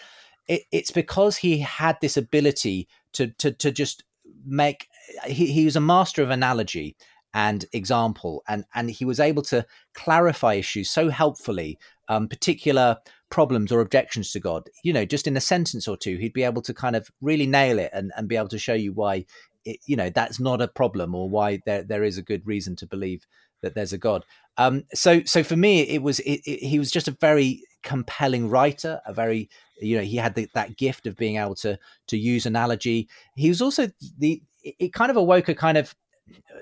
[0.47, 4.05] it, it's because he had this ability to to to just
[4.45, 4.89] make.
[5.27, 6.97] He, he was a master of analogy
[7.33, 12.99] and example, and and he was able to clarify issues so helpfully, um, particular
[13.31, 14.70] problems or objections to God.
[14.83, 17.47] You know, just in a sentence or two, he'd be able to kind of really
[17.47, 19.27] nail it and, and be able to show you why
[19.65, 22.77] it, you know that's not a problem or why there there is a good reason
[22.77, 23.27] to believe
[23.62, 24.25] that there's a god
[24.59, 28.49] um so so for me it was it, it, he was just a very compelling
[28.49, 29.49] writer a very
[29.81, 33.49] you know he had the, that gift of being able to to use analogy he
[33.49, 33.89] was also
[34.19, 35.95] the it kind of awoke a kind of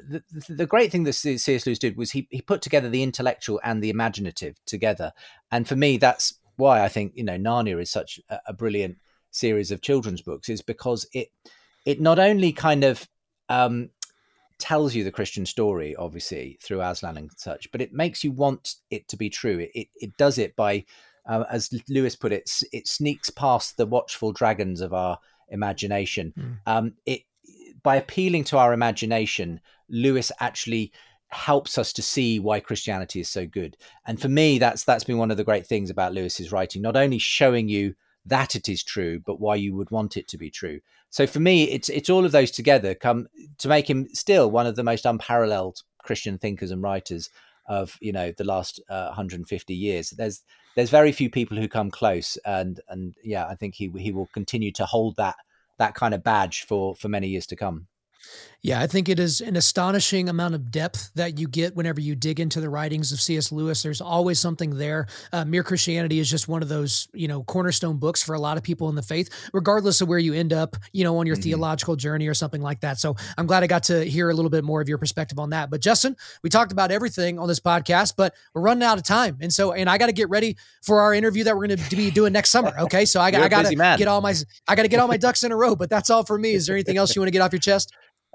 [0.09, 1.67] the, the great thing that C.S.
[1.67, 5.13] Lewis did was he, he put together the intellectual and the imaginative together.
[5.51, 8.97] And for me, that's why I think, you know, Narnia is such a, a brilliant
[9.31, 11.29] series of children's books is because it,
[11.85, 13.09] it not only kind of
[13.49, 13.91] um,
[14.59, 18.77] tells you the Christian story, obviously through Aslan and such, but it makes you want
[18.91, 19.59] it to be true.
[19.59, 20.85] It it, it does it by,
[21.29, 25.19] uh, as Lewis put it, it sneaks past the watchful dragons of our
[25.49, 26.33] imagination.
[26.39, 26.59] Mm.
[26.67, 27.23] Um, it
[27.83, 30.93] by appealing to our imagination, Lewis actually
[31.29, 33.77] helps us to see why Christianity is so good.
[34.07, 36.97] And for me, that's that's been one of the great things about Lewis's writing, not
[36.97, 37.95] only showing you
[38.27, 40.81] that it is true, but why you would want it to be true.
[41.11, 43.27] So for me, it's it's all of those together come
[43.59, 47.31] to make him still one of the most unparalleled Christian thinkers and writers
[47.69, 50.11] of you know the last uh, 150 years.
[50.11, 50.43] There's
[50.75, 54.29] there's very few people who come close, and and yeah, I think he he will
[54.33, 55.37] continue to hold that
[55.79, 57.89] that kind of badge for for many years to come.
[58.65, 62.15] Yeah, I think it is an astonishing amount of depth that you get whenever you
[62.15, 63.51] dig into the writings of C.S.
[63.51, 63.83] Lewis.
[63.83, 65.09] There's always something there.
[65.33, 68.57] Uh, Mere Christianity is just one of those, you know, cornerstone books for a lot
[68.57, 71.35] of people in the faith, regardless of where you end up, you know, on your
[71.35, 71.43] mm-hmm.
[71.43, 73.01] theological journey or something like that.
[73.01, 75.51] So I'm glad I got to hear a little bit more of your perspective on
[75.51, 75.69] that.
[75.69, 79.39] But Justin, we talked about everything on this podcast, but we're running out of time,
[79.41, 81.97] and so and I got to get ready for our interview that we're going to
[81.97, 82.73] be doing next summer.
[82.79, 84.35] Okay, so I, I got to get all my
[84.69, 85.75] I got to get all my ducks in a row.
[85.75, 86.53] But that's all for me.
[86.53, 87.93] Is there anything else you want to get off your chest?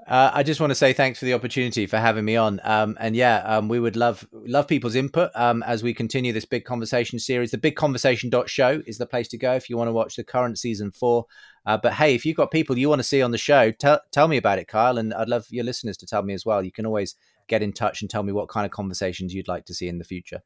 [0.08, 2.60] Uh, I just want to say thanks for the opportunity for having me on.
[2.64, 6.46] Um, and yeah, um, we would love love people's input um, as we continue this
[6.46, 7.50] big conversation series.
[7.50, 10.24] The big conversation show is the place to go if you want to watch the
[10.24, 11.26] current season four.
[11.66, 14.00] Uh, but hey, if you've got people you want to see on the show, tell
[14.10, 14.96] tell me about it, Kyle.
[14.96, 16.62] And I'd love your listeners to tell me as well.
[16.62, 17.14] You can always
[17.46, 19.98] get in touch and tell me what kind of conversations you'd like to see in
[19.98, 20.40] the future.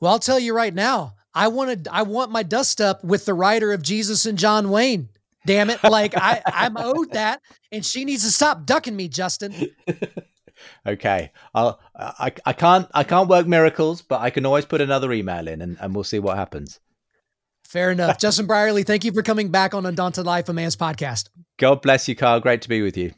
[0.00, 1.14] Well, I'll tell you right now.
[1.32, 5.10] I wanted I want my dust up with the writer of Jesus and John Wayne.
[5.46, 5.82] Damn it.
[5.82, 7.40] Like I, I'm owed that.
[7.72, 9.54] And she needs to stop ducking me, Justin.
[10.86, 11.32] okay.
[11.54, 15.48] I'll I, I can't I can't work miracles, but I can always put another email
[15.48, 16.80] in and, and we'll see what happens.
[17.64, 18.18] Fair enough.
[18.20, 21.28] Justin Brierley, thank you for coming back on Undaunted Life, a man's podcast.
[21.58, 22.40] God bless you, Carl.
[22.40, 23.12] Great to be with you.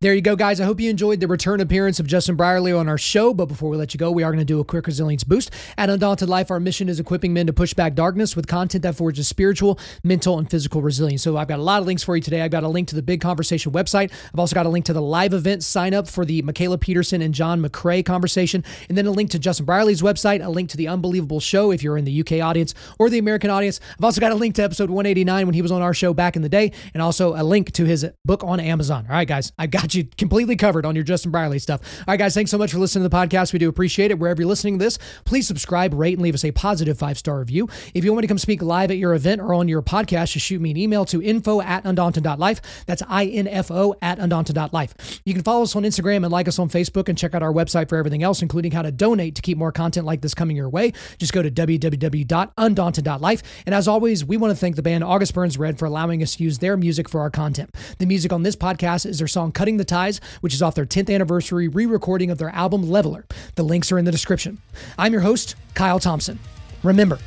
[0.00, 0.60] There you go, guys.
[0.60, 3.34] I hope you enjoyed the return appearance of Justin Brierley on our show.
[3.34, 5.50] But before we let you go, we are going to do a quick resilience boost.
[5.76, 8.94] At Undaunted Life, our mission is equipping men to push back darkness with content that
[8.94, 11.22] forges spiritual, mental, and physical resilience.
[11.22, 12.42] So I've got a lot of links for you today.
[12.42, 14.12] I've got a link to the Big Conversation website.
[14.32, 17.22] I've also got a link to the live event sign up for the Mikhaila Peterson
[17.22, 20.76] and John McCrae conversation, and then a link to Justin Brierley's website, a link to
[20.76, 23.80] the Unbelievable Show if you're in the UK audience or the American audience.
[23.98, 26.36] I've also got a link to episode 189 when he was on our show back
[26.36, 29.06] in the day, and also a link to his book on Amazon.
[29.08, 31.80] All right, guys, I've got you completely covered on your Justin Brierley stuff.
[32.00, 33.52] All right, guys, thanks so much for listening to the podcast.
[33.52, 34.18] We do appreciate it.
[34.18, 37.40] Wherever you're listening to this, please subscribe, rate, and leave us a positive five star
[37.40, 37.68] review.
[37.94, 40.32] If you want me to come speak live at your event or on your podcast,
[40.32, 42.84] just shoot me an email to info at undaunted.life.
[42.86, 45.22] That's I N F O at undaunted.life.
[45.24, 47.52] You can follow us on Instagram and like us on Facebook and check out our
[47.52, 50.56] website for everything else, including how to donate to keep more content like this coming
[50.56, 50.92] your way.
[51.18, 53.42] Just go to www.undaunted.life.
[53.66, 56.36] And as always, we want to thank the band August Burns Red for allowing us
[56.36, 57.74] to use their music for our content.
[57.98, 60.84] The music on this podcast is their song Cutting the Ties, which is off their
[60.84, 63.24] 10th anniversary re recording of their album Leveler.
[63.54, 64.58] The links are in the description.
[64.98, 66.40] I'm your host, Kyle Thompson.
[66.82, 67.20] Remember,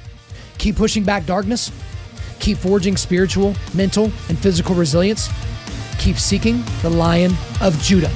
[0.58, 1.72] keep pushing back darkness,
[2.40, 5.30] keep forging spiritual, mental, and physical resilience,
[5.98, 7.32] keep seeking the Lion
[7.62, 8.12] of Judah.